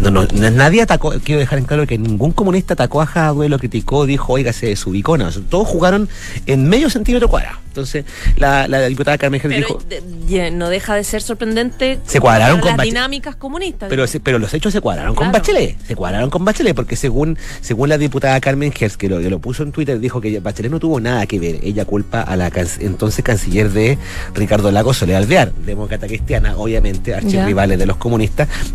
No, 0.00 0.10
no, 0.10 0.26
na- 0.32 0.50
nadie 0.50 0.82
atacó, 0.82 1.12
quiero 1.24 1.40
dejar 1.40 1.58
en 1.58 1.64
claro 1.64 1.86
que 1.86 1.98
ningún 1.98 2.32
comunista 2.32 2.74
atacó 2.74 3.00
a 3.02 3.06
Jadwe, 3.06 3.48
lo 3.48 3.58
criticó, 3.58 4.06
dijo, 4.06 4.32
oiga, 4.32 4.52
se 4.52 4.66
desubicó. 4.66 5.16
No, 5.18 5.30
todos 5.30 5.68
jugaron 5.68 6.08
en 6.46 6.68
medio 6.68 6.90
centímetro 6.90 7.28
cuadrado. 7.28 7.58
Entonces, 7.70 8.04
la, 8.36 8.66
la 8.66 8.80
diputada 8.88 9.16
Carmen 9.16 9.40
Pero 9.40 9.54
dijo. 9.54 9.78
de- 9.88 10.50
no 10.50 10.68
deja 10.70 10.96
de 10.96 11.04
ser 11.04 11.22
sorprendente 11.22 12.00
Se 12.04 12.18
cuadraron 12.18 12.58
con 12.58 12.76
las 12.76 12.84
dinámicas 12.84 13.36
comunistas. 13.36 13.88
Pero, 13.88 14.06
se- 14.08 14.18
pero 14.18 14.40
los 14.40 14.52
hechos 14.54 14.72
se 14.72 14.80
cuadraron 14.80 15.14
con. 15.14 15.30
Bachelet. 15.30 15.76
Se 15.86 15.94
cuadraron 15.94 16.30
con 16.30 16.44
Bachelet, 16.44 16.74
porque 16.74 16.96
según, 16.96 17.38
según 17.60 17.88
la 17.88 17.96
diputada 17.98 18.40
Carmen 18.40 18.72
Hertz, 18.78 18.96
que 18.96 19.08
lo, 19.08 19.20
que 19.20 19.30
lo 19.30 19.38
puso 19.38 19.62
en 19.62 19.70
Twitter, 19.70 20.00
dijo 20.00 20.20
que 20.20 20.40
Bachelet 20.40 20.70
no 20.72 20.80
tuvo 20.80 20.98
nada 21.00 21.26
que 21.26 21.38
ver. 21.38 21.60
Ella 21.62 21.84
culpa 21.84 22.22
a 22.22 22.34
la 22.34 22.50
can- 22.50 22.66
entonces 22.80 23.24
canciller 23.24 23.70
de 23.70 23.98
Ricardo 24.34 24.72
Lagos 24.72 24.96
Soledad 24.96 25.22
Alvear, 25.22 25.52
demócrata 25.52 26.08
cristiana, 26.08 26.56
obviamente, 26.56 27.14
archirrivales 27.14 27.78
de 27.78 27.86
los 27.86 27.96
comunistas. 27.98 28.19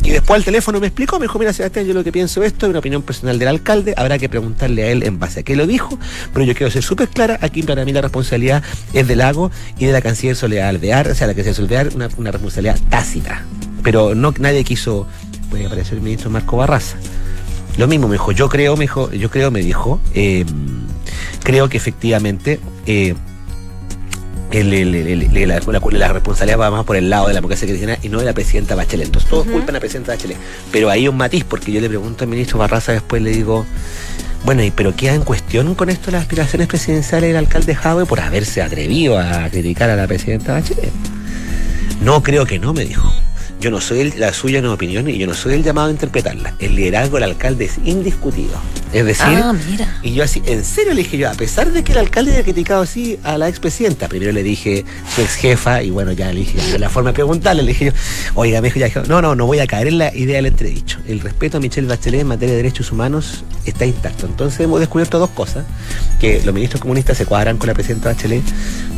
Y 0.03 0.11
después 0.11 0.39
al 0.39 0.43
teléfono 0.43 0.79
me 0.79 0.87
explicó, 0.87 1.19
me 1.19 1.25
dijo, 1.25 1.37
mira, 1.39 1.53
Sebastián, 1.53 1.85
yo 1.85 1.93
lo 1.93 2.03
que 2.03 2.11
pienso 2.11 2.43
esto 2.43 2.65
es 2.65 2.69
una 2.69 2.79
opinión 2.79 3.01
personal 3.01 3.37
del 3.37 3.47
alcalde, 3.47 3.93
habrá 3.97 4.17
que 4.17 4.29
preguntarle 4.29 4.83
a 4.83 4.91
él 4.91 5.03
en 5.03 5.19
base 5.19 5.41
a 5.41 5.43
qué 5.43 5.55
lo 5.55 5.67
dijo, 5.67 5.97
pero 6.33 6.45
yo 6.45 6.53
quiero 6.53 6.71
ser 6.71 6.83
súper 6.83 7.09
clara, 7.09 7.37
aquí 7.41 7.63
para 7.63 7.85
mí 7.85 7.93
la 7.93 8.01
responsabilidad 8.01 8.63
es 8.93 9.07
de 9.07 9.15
Lago 9.15 9.51
y 9.77 9.85
de 9.85 9.91
la 9.91 10.01
canciller 10.01 10.35
Soledad 10.35 10.69
Alvear, 10.69 11.09
o 11.09 11.15
sea, 11.15 11.27
la 11.27 11.33
canciller 11.33 11.55
Soledad 11.55 11.93
una, 11.95 12.09
una 12.17 12.31
responsabilidad 12.31 12.79
tácita. 12.89 13.43
Pero 13.83 14.15
no 14.15 14.33
nadie 14.39 14.63
quiso, 14.63 15.07
puede 15.49 15.65
aparecer 15.65 15.95
el 15.95 16.01
ministro 16.01 16.29
Marco 16.29 16.57
Barraza. 16.57 16.97
Lo 17.77 17.87
mismo 17.87 18.07
me 18.07 18.13
dijo, 18.13 18.31
yo 18.31 18.49
creo, 18.49 18.75
me 18.77 18.85
dijo, 18.85 19.11
yo 19.11 19.29
creo, 19.29 19.51
me 19.51 19.61
dijo, 19.61 19.99
eh, 20.13 20.45
creo 21.43 21.67
que 21.67 21.77
efectivamente 21.77 22.59
eh, 22.85 23.15
el- 24.55 24.95
el- 24.95 25.47
la, 25.49 25.59
la- 25.59 25.79
la 25.91 26.13
responsabilidad 26.13 26.59
va 26.59 26.71
más 26.71 26.85
por 26.85 26.95
el 26.95 27.09
lado 27.09 27.27
de 27.27 27.33
la 27.33 27.37
democracia 27.39 27.67
cristiana 27.67 27.97
y 28.01 28.09
no 28.09 28.19
de 28.19 28.25
la 28.25 28.33
presidenta 28.33 28.75
Bachelet. 28.75 29.05
Entonces 29.07 29.29
todos 29.29 29.45
culpan 29.45 29.69
a 29.69 29.73
la 29.73 29.79
presidenta 29.79 30.13
Bachelet. 30.13 30.37
Pero 30.71 30.89
hay 30.89 31.07
un 31.07 31.17
matiz, 31.17 31.43
porque 31.43 31.71
yo 31.71 31.81
le 31.81 31.87
pregunto 31.89 32.23
al 32.23 32.29
ministro 32.29 32.57
Barraza 32.59 32.91
después, 32.91 33.21
le 33.21 33.31
digo, 33.31 33.65
bueno, 34.45 34.63
¿y 34.63 34.71
pero 34.71 34.95
queda 34.95 35.13
en 35.15 35.23
cuestión 35.23 35.73
con 35.75 35.89
esto 35.89 36.11
las 36.11 36.21
aspiraciones 36.21 36.67
presidenciales 36.67 37.29
del 37.29 37.37
alcalde 37.37 37.75
Jadwe 37.75 38.05
por 38.05 38.19
haberse 38.19 38.61
atrevido 38.61 39.17
a 39.19 39.49
criticar 39.49 39.89
a 39.89 39.95
la 39.95 40.07
presidenta 40.07 40.53
Bachelet? 40.53 40.91
No, 42.01 42.21
creo 42.21 42.45
que 42.45 42.59
no, 42.59 42.73
me 42.73 42.85
dijo. 42.85 43.11
Yo 43.65 43.71
no 43.71 43.81
soy 43.81 43.99
el- 44.01 44.13
la 44.19 44.31
suya 44.31 44.59
en 44.59 44.67
opinión 44.67 45.09
y 45.09 45.17
yo 45.17 45.25
no 45.25 45.33
soy 45.33 45.55
el 45.55 45.63
llamado 45.63 45.87
a 45.87 45.91
interpretarla. 45.91 46.53
El 46.59 46.75
liderazgo 46.75 47.15
del 47.15 47.23
alcalde 47.23 47.65
es 47.65 47.79
indiscutido. 47.83 48.53
Es 48.93 49.03
decir, 49.03 49.25
Ah, 49.27 49.53
mira. 49.67 49.99
y 50.03 50.13
yo 50.13 50.23
así, 50.23 50.39
en 50.45 50.63
serio 50.63 50.93
le 50.93 51.01
dije 51.01 51.17
yo, 51.17 51.27
a 51.31 51.33
pesar 51.33 51.71
de 51.71 51.83
que 51.83 51.93
el 51.93 51.97
alcalde 51.97 52.29
había 52.31 52.43
criticado 52.43 52.83
así 52.83 53.17
a 53.23 53.39
la 53.39 53.49
expresidenta, 53.49 54.07
primero 54.07 54.31
le 54.33 54.43
dije 54.43 54.85
su 55.15 55.21
ex 55.21 55.33
jefa, 55.33 55.81
y 55.81 55.89
bueno, 55.89 56.11
ya 56.11 56.31
le 56.31 56.41
dije, 56.41 56.59
de 56.73 56.77
la 56.77 56.89
forma 56.91 57.09
de 57.09 57.15
preguntarle, 57.15 57.63
le 57.63 57.69
dije 57.69 57.85
yo, 57.85 57.91
oiga, 58.35 58.61
me 58.61 58.69
dijo, 58.71 58.77
ya, 58.79 58.91
no, 59.07 59.19
no, 59.19 59.33
no 59.35 59.47
voy 59.47 59.57
a 59.57 59.65
caer 59.65 59.87
en 59.87 59.97
la 59.97 60.15
idea 60.15 60.35
del 60.35 60.45
entredicho. 60.45 60.99
El 61.07 61.19
respeto 61.21 61.57
a 61.57 61.59
Michelle 61.59 61.87
Bachelet 61.87 62.21
en 62.21 62.27
materia 62.27 62.51
de 62.53 62.57
derechos 62.57 62.91
humanos 62.91 63.43
está 63.65 63.87
intacto. 63.87 64.27
Entonces 64.27 64.59
hemos 64.59 64.79
descubierto 64.79 65.17
dos 65.17 65.31
cosas, 65.31 65.65
que 66.21 66.39
los 66.45 66.53
ministros 66.53 66.81
comunistas 66.81 67.17
se 67.17 67.25
cuadran 67.25 67.57
con 67.57 67.65
la 67.65 67.73
presidenta 67.73 68.09
Bachelet, 68.09 68.43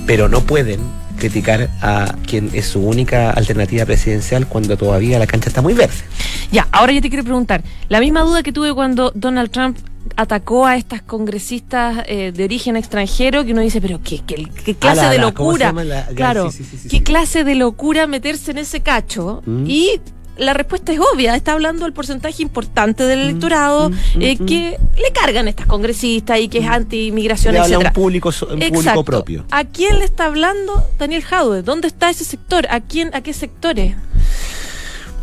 pero 0.05 0.27
no 0.27 0.41
pueden 0.41 0.81
criticar 1.17 1.69
a 1.81 2.15
quien 2.25 2.49
es 2.53 2.65
su 2.67 2.79
única 2.81 3.31
alternativa 3.31 3.85
presidencial 3.85 4.47
cuando 4.47 4.77
todavía 4.77 5.19
la 5.19 5.27
cancha 5.27 5.49
está 5.49 5.61
muy 5.61 5.73
verde. 5.73 5.95
Ya, 6.51 6.67
ahora 6.71 6.93
yo 6.93 7.01
te 7.01 7.09
quiero 7.09 7.23
preguntar, 7.23 7.63
la 7.89 7.99
misma 7.99 8.21
duda 8.21 8.43
que 8.43 8.51
tuve 8.53 8.73
cuando 8.73 9.11
Donald 9.15 9.49
Trump 9.51 9.77
atacó 10.15 10.65
a 10.65 10.77
estas 10.77 11.01
congresistas 11.01 12.03
eh, 12.07 12.31
de 12.31 12.43
origen 12.45 12.77
extranjero, 12.77 13.43
que 13.43 13.51
uno 13.51 13.61
dice, 13.61 13.81
pero 13.81 13.99
qué, 14.01 14.21
qué, 14.25 14.45
qué 14.63 14.73
clase 14.75 15.01
la- 15.01 15.11
de 15.11 15.17
la- 15.17 15.31
¿cómo 15.33 15.57
se 15.57 15.65
locura. 15.65 15.83
La- 15.83 16.05
claro, 16.07 16.49
sí, 16.51 16.63
sí, 16.63 16.69
sí, 16.71 16.77
sí, 16.83 16.89
qué 16.89 17.03
clase 17.03 17.43
de 17.43 17.55
locura 17.55 18.07
meterse 18.07 18.51
en 18.51 18.59
ese 18.59 18.79
cacho. 18.81 19.41
Mm. 19.45 19.65
Y 19.67 19.99
la 20.37 20.53
respuesta 20.53 20.91
es 20.91 20.99
obvia, 20.99 21.35
está 21.35 21.53
hablando 21.53 21.85
del 21.85 21.93
porcentaje 21.93 22.41
importante 22.43 23.03
del 23.03 23.19
electorado 23.19 23.89
mm, 23.89 23.93
mm, 23.93 24.21
eh, 24.21 24.37
mm. 24.39 24.45
que 24.45 24.79
le 24.97 25.11
cargan 25.13 25.47
estas 25.47 25.65
congresistas 25.65 26.39
y 26.39 26.47
que 26.47 26.59
es 26.59 26.67
anti-inmigración, 26.67 27.55
etcétera. 27.55 27.89
un 27.89 27.93
público, 27.93 28.29
un 28.49 28.59
público 28.59 29.03
propio. 29.03 29.45
¿A 29.51 29.63
quién 29.65 29.99
le 29.99 30.05
está 30.05 30.25
hablando 30.25 30.83
Daniel 30.97 31.23
Jadwe? 31.23 31.61
¿Dónde 31.63 31.87
está 31.87 32.09
ese 32.09 32.23
sector? 32.23 32.67
¿A 32.69 32.81
quién, 32.81 33.13
a 33.13 33.21
qué 33.21 33.33
sectores? 33.33 33.95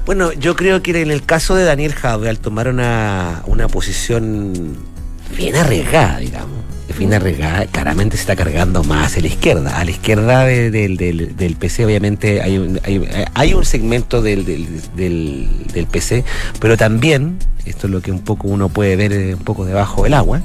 Bueno, 0.07 0.33
yo 0.33 0.55
creo 0.55 0.83
que 0.83 1.01
en 1.01 1.11
el 1.11 1.25
caso 1.25 1.55
de 1.55 1.65
Daniel 1.65 1.95
Jadwe, 1.95 2.29
al 2.29 2.39
tomar 2.39 2.69
una, 2.69 3.43
una 3.47 3.69
posición 3.69 4.77
bien 5.37 5.57
arriesgada, 5.57 6.19
digamos, 6.19 6.59
bien 6.99 7.15
arriesgada, 7.15 7.67
claramente 7.67 8.17
se 8.17 8.23
está 8.23 8.37
cargando 8.37 8.85
más 8.85 9.17
a 9.17 9.21
la 9.21 9.27
izquierda. 9.27 9.79
A 9.79 9.85
la 9.85 9.91
izquierda 9.91 10.45
de- 10.45 10.71
del, 10.71 10.97
del, 10.97 11.57
PC, 11.57 11.85
obviamente, 11.85 12.43
hay 12.43 12.59
un, 12.59 12.81
hay, 13.35 13.55
un 13.55 13.65
segmento 13.65 14.23
del, 14.23 14.45
del, 14.45 14.67
del, 14.97 15.87
PC, 15.87 16.25
pero 16.61 16.77
también, 16.77 17.39
esto 17.65 17.87
es 17.87 17.93
lo 17.93 18.01
que 18.01 18.13
un 18.13 18.21
poco 18.21 18.49
uno 18.49 18.69
puede 18.69 18.97
ver 18.97 19.13
eh, 19.13 19.35
un 19.35 19.45
poco 19.45 19.65
debajo 19.65 20.05
del 20.05 20.15
agua, 20.15 20.41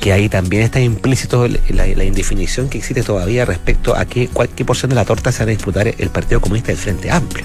que 0.00 0.12
ahí 0.12 0.28
también 0.28 0.62
está 0.62 0.80
implícito 0.80 1.46
la, 1.68 2.04
indefinición 2.04 2.68
que 2.70 2.78
existe 2.78 3.02
todavía 3.02 3.44
respecto 3.44 3.94
a 3.94 4.06
qué, 4.06 4.28
cuál, 4.28 4.48
qué 4.48 4.64
porción 4.64 4.88
de 4.88 4.96
la 4.96 5.04
torta 5.04 5.30
se 5.30 5.40
van 5.40 5.50
a 5.50 5.52
disputar 5.52 5.86
el 5.86 6.08
Partido 6.08 6.40
Comunista 6.40 6.68
del 6.68 6.78
Frente 6.78 7.10
Amplio. 7.10 7.44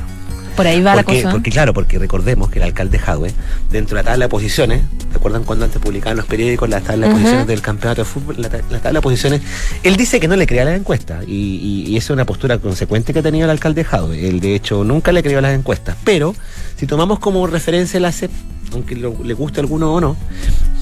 Por 0.55 0.67
ahí 0.67 0.81
va 0.81 0.93
Porque, 0.93 1.13
la 1.15 1.21
cosa. 1.23 1.31
porque 1.31 1.51
claro, 1.51 1.73
porque 1.73 1.99
recordemos 1.99 2.49
que 2.49 2.59
el 2.59 2.63
alcalde 2.63 2.97
Jadwe, 2.97 3.31
dentro 3.71 3.97
de 3.97 4.03
la 4.03 4.09
tabla 4.11 4.25
de 4.25 4.29
posiciones, 4.29 4.83
¿recuerdan 5.11 5.43
cuando 5.43 5.65
antes 5.65 5.81
publicaban 5.81 6.15
los 6.15 6.25
periódicos 6.25 6.69
la 6.69 6.79
tabla 6.81 7.07
de 7.07 7.11
Ujú. 7.13 7.21
posiciones 7.21 7.47
del 7.47 7.61
campeonato 7.61 8.01
de 8.01 8.05
fútbol? 8.05 8.35
La, 8.39 8.49
la 8.69 8.79
tabla 8.79 8.99
de 8.99 9.01
posiciones, 9.01 9.41
él 9.83 9.97
dice 9.97 10.19
que 10.19 10.27
no 10.29 10.35
le 10.37 10.47
crea 10.47 10.63
las 10.63 10.77
encuestas 10.79 11.25
y, 11.27 11.31
y, 11.31 11.91
y 11.91 11.97
esa 11.97 12.05
es 12.05 12.09
una 12.11 12.25
postura 12.25 12.57
consecuente 12.59 13.11
que 13.11 13.19
ha 13.19 13.23
tenido 13.23 13.45
el 13.45 13.51
alcalde 13.51 13.83
Jadwe. 13.83 14.29
Él 14.29 14.39
de 14.39 14.55
hecho 14.55 14.83
nunca 14.85 15.11
le 15.11 15.21
creó 15.23 15.41
las 15.41 15.53
encuestas, 15.53 15.97
pero 16.05 16.33
si 16.77 16.87
tomamos 16.87 17.19
como 17.19 17.45
referencia 17.47 17.99
la 17.99 18.13
CEP, 18.13 18.31
aunque 18.71 18.95
lo- 18.95 19.15
le 19.23 19.33
guste 19.33 19.59
a 19.59 19.63
alguno 19.63 19.93
o 19.93 19.99
no, 19.99 20.15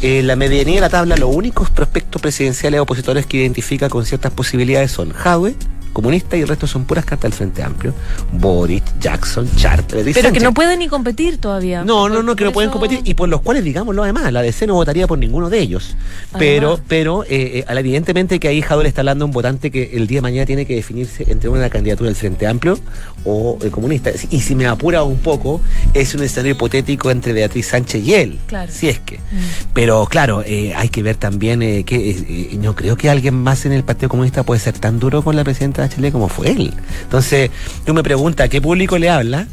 eh, 0.03 0.21
la 0.23 0.35
medianía 0.35 0.75
de 0.75 0.81
la 0.81 0.89
tabla, 0.89 1.15
los 1.17 1.33
únicos 1.35 1.69
prospectos 1.71 2.21
presidenciales 2.21 2.79
opositores 2.79 3.25
que 3.25 3.37
identifica 3.37 3.89
con 3.89 4.05
ciertas 4.05 4.31
posibilidades 4.33 4.91
son 4.91 5.13
Jadwe, 5.13 5.55
comunista 5.93 6.35
y 6.35 6.41
el 6.41 6.47
resto 6.47 6.67
son 6.67 6.85
puras 6.85 7.05
cartas 7.05 7.31
del 7.31 7.33
Frente 7.33 7.63
Amplio. 7.63 7.93
Boric, 8.33 8.83
Jackson, 8.99 9.47
Charter, 9.55 9.97
Beatriz 9.97 10.15
Pero 10.15 10.33
que 10.33 10.39
no 10.39 10.53
pueden 10.53 10.79
ni 10.79 10.87
competir 10.87 11.37
todavía. 11.37 11.83
No, 11.83 12.09
no, 12.09 12.23
no, 12.23 12.35
que 12.35 12.43
no 12.43 12.51
pueden 12.51 12.71
competir 12.71 13.01
y 13.03 13.13
por 13.13 13.29
los 13.29 13.41
cuales, 13.41 13.63
digamos, 13.63 13.95
lo 13.95 14.03
además, 14.03 14.31
la 14.33 14.41
DC 14.41 14.67
no 14.67 14.73
votaría 14.73 15.07
por 15.07 15.17
ninguno 15.17 15.49
de 15.49 15.59
ellos. 15.59 15.95
Pero, 16.37 16.69
Además. 16.69 16.85
pero 16.87 17.23
eh, 17.23 17.59
eh, 17.59 17.65
evidentemente 17.67 18.39
que 18.39 18.47
ahí 18.47 18.61
Jadot 18.61 18.83
le 18.83 18.89
está 18.89 19.01
hablando 19.01 19.25
a 19.25 19.27
un 19.27 19.31
votante 19.31 19.71
que 19.71 19.91
el 19.93 20.07
día 20.07 20.17
de 20.17 20.23
mañana 20.23 20.45
tiene 20.45 20.65
que 20.65 20.75
definirse 20.75 21.25
entre 21.29 21.49
una 21.49 21.69
candidatura 21.69 22.07
del 22.07 22.15
Frente 22.15 22.47
Amplio 22.47 22.79
o 23.25 23.57
el 23.61 23.71
comunista. 23.71 24.11
Y 24.29 24.41
si 24.41 24.55
me 24.55 24.65
apura 24.65 25.03
un 25.03 25.17
poco, 25.19 25.61
es 25.93 26.15
un 26.15 26.23
escenario 26.23 26.53
hipotético 26.53 27.11
entre 27.11 27.33
Beatriz 27.33 27.67
Sánchez 27.67 28.03
y 28.03 28.13
él. 28.13 28.39
Claro. 28.47 28.71
Si 28.71 28.89
es 28.89 28.99
que. 28.99 29.19
Pero 29.73 30.05
claro, 30.07 30.43
eh, 30.45 30.73
hay 30.75 30.89
que 30.89 31.03
ver 31.03 31.15
también 31.15 31.61
eh, 31.61 31.83
que 31.83 31.95
eh, 31.95 32.25
eh, 32.27 32.57
no 32.59 32.75
creo 32.75 32.95
que 32.95 33.09
alguien 33.09 33.35
más 33.35 33.65
en 33.65 33.73
el 33.73 33.83
Partido 33.83 34.09
Comunista 34.09 34.43
puede 34.43 34.59
ser 34.59 34.77
tan 34.77 34.99
duro 34.99 35.23
con 35.23 35.35
la 35.35 35.43
presidenta 35.43 35.82
de 35.87 35.95
Chile 35.95 36.11
como 36.11 36.27
fue 36.29 36.51
él. 36.51 36.73
Entonces, 37.03 37.51
tú 37.85 37.93
me 37.93 38.03
preguntas 38.03 38.49
qué 38.49 38.61
público 38.61 38.97
le 38.97 39.09
habla. 39.09 39.47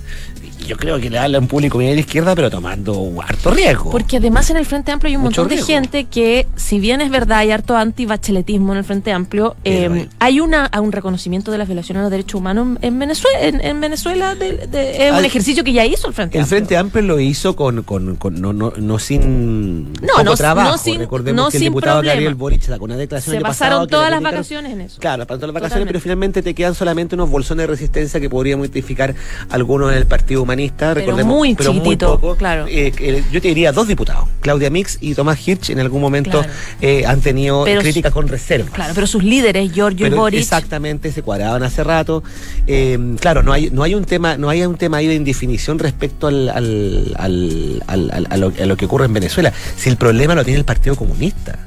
Yo 0.67 0.77
creo 0.77 1.01
que 1.01 1.11
le 1.11 1.19
habla 1.19 1.39
a 1.39 1.41
un 1.41 1.49
público 1.49 1.79
bien 1.79 1.91
de 1.91 1.95
la 1.97 2.01
izquierda, 2.01 2.35
pero 2.35 2.51
tomando 2.51 3.13
harto 3.27 3.51
riesgo. 3.51 3.91
Porque 3.91 4.19
además 4.19 4.49
en 4.51 4.57
el 4.57 4.67
Frente 4.67 4.93
Amplio 4.93 5.09
hay 5.11 5.17
un 5.17 5.23
Mucho 5.23 5.43
montón 5.43 5.49
de 5.49 5.55
riesgo. 5.57 5.67
gente 5.75 6.05
que, 6.05 6.47
si 6.57 6.79
bien 6.79 7.01
es 7.01 7.11
verdad, 7.11 7.39
hay 7.39 7.51
harto 7.51 7.77
antibacheletismo 7.77 8.73
en 8.73 8.79
el 8.79 8.85
Frente 8.85 9.13
Amplio, 9.13 9.57
eh, 9.65 10.09
hay- 10.19 10.41
una 10.41 10.65
a 10.67 10.81
un 10.81 10.93
reconocimiento 10.93 11.51
de 11.53 11.59
las 11.59 11.67
violaciones 11.69 12.01
a 12.01 12.03
los 12.03 12.11
derechos 12.11 12.37
humanos 12.41 12.79
en, 12.81 12.85
en 12.95 12.99
Venezuela. 12.99 13.41
En, 13.41 13.61
en 13.61 13.81
Venezuela 13.81 14.35
de- 14.35 14.67
de- 14.69 15.05
es 15.07 15.11
un 15.11 15.19
Al- 15.19 15.25
ejercicio 15.25 15.63
que 15.65 15.73
ya 15.73 15.85
hizo 15.85 16.09
el 16.09 16.15
Frente 16.15 16.39
El 16.39 16.43
Amplio. 16.45 16.57
Frente 16.59 16.77
Amplio 16.77 17.03
lo 17.05 17.21
hizo 17.21 17.57
con, 17.57 17.83
con, 17.83 18.17
con- 18.17 18.41
no, 18.41 18.53
no, 18.53 18.73
no 18.77 18.99
sin 18.99 19.93
No, 19.95 19.99
poco 20.13 20.25
no- 20.25 20.35
trabajo. 20.35 20.71
no 20.71 20.79
sin- 20.79 20.99
Recordemos 20.99 21.37
no 21.45 21.51
que 21.51 21.57
el 21.57 21.63
sin 21.63 21.71
diputado 21.73 21.97
problema. 21.99 22.15
Gabriel 22.15 22.35
Boric 22.37 22.63
sacó 22.63 22.85
una 22.85 22.97
declaración 22.97 23.33
Se 23.33 23.37
el 23.39 23.43
pasaron 23.43 23.89
todas 23.89 24.11
la 24.11 24.17
las 24.21 24.23
vacaciones 24.33 24.73
en 24.73 24.81
eso. 24.83 25.01
Claro, 25.01 25.25
pasaron 25.25 25.41
todas 25.41 25.49
las 25.49 25.55
vacaciones, 25.55 25.71
Totalmente. 25.71 25.93
pero 25.93 26.03
finalmente 26.03 26.43
te 26.43 26.55
quedan 26.55 26.75
solamente 26.75 27.15
unos 27.17 27.29
bolsones 27.31 27.65
de 27.65 27.67
resistencia 27.67 28.21
que 28.21 28.31
podríamos 28.31 28.67
identificar 28.67 29.15
algunos 29.51 29.91
en 29.93 29.99
el 29.99 30.07
Partido 30.07 30.45
Humanista. 30.51 30.89
Pero 30.95 30.95
recordemos, 31.07 31.37
muy 31.37 31.55
pero 31.55 31.73
muy 31.73 31.97
poco. 31.97 32.37
claro. 32.37 32.67
Eh, 32.69 32.93
que 32.93 33.23
yo 33.33 33.41
te 33.41 33.49
diría 33.49 33.73
dos 33.73 33.87
diputados, 33.89 34.29
Claudia 34.41 34.71
Mix 34.71 34.99
y 35.01 35.15
Tomás 35.15 35.47
Hirsch, 35.47 35.71
en 35.71 35.81
algún 35.81 36.01
momento 36.01 36.31
Claro. 36.41 36.49
eh, 36.81 37.05
han 37.07 37.21
tenido 37.21 37.65
Pero 37.65 37.81
críticas 37.81 38.13
con 38.13 38.29
reservas. 38.29 38.71
Claro, 38.71 38.93
pero 38.95 39.07
sus 39.07 39.23
líderes, 39.25 39.73
Giorgio 39.73 40.07
y 40.07 40.11
Boric, 40.11 40.41
Exactamente, 40.41 41.13
se 41.13 41.23
cuadraban 41.23 41.63
hace 41.63 41.85
rato. 41.85 42.23
Eh, 42.67 42.99
claro, 43.21 43.43
no 43.43 43.53
hay, 43.53 43.71
no 43.71 43.83
hay 43.83 43.95
un 43.95 44.05
tema, 44.05 44.37
no 44.37 44.49
hay 44.49 44.63
un 44.65 44.77
tema 44.77 44.99
ahí 44.99 45.07
de 45.07 45.15
indefinición 45.15 45.79
respecto 45.79 46.27
al, 46.27 46.49
al- 46.49 47.15
al- 47.17 47.83
al- 47.87 48.11
al- 48.13 48.27
a, 48.31 48.37
lo, 48.37 48.53
a 48.61 48.67
lo 48.67 48.77
que 48.77 48.85
ocurre 48.87 49.07
en 49.07 49.13
Venezuela. 49.13 49.53
Si 49.77 49.89
el 49.89 49.97
problema 49.97 50.35
lo 50.35 50.45
tiene 50.45 50.59
el 50.59 50.65
Partido 50.65 50.97
Comunista. 50.97 51.59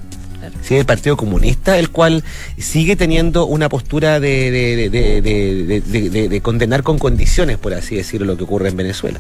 Es 0.62 0.72
el 0.72 0.86
Partido 0.86 1.18
Comunista 1.18 1.78
el 1.78 1.90
cual 1.90 2.24
sigue 2.58 2.96
teniendo 2.96 3.46
una 3.46 3.70
postura 3.70 4.20
de, 4.20 4.52
de- 4.52 4.90
de- 4.90 4.90
de- 4.90 5.22
de- 5.22 5.82
de- 5.82 6.10
de- 6.10 6.30
de 6.30 6.42
condenar 6.42 6.84
con 6.84 7.00
condiciones, 7.00 7.58
por 7.58 7.74
así 7.74 7.96
decirlo, 7.96 8.26
lo 8.28 8.38
que 8.38 8.44
ocurre 8.44 8.70
en 8.70 8.78
Venezuela. 8.78 9.20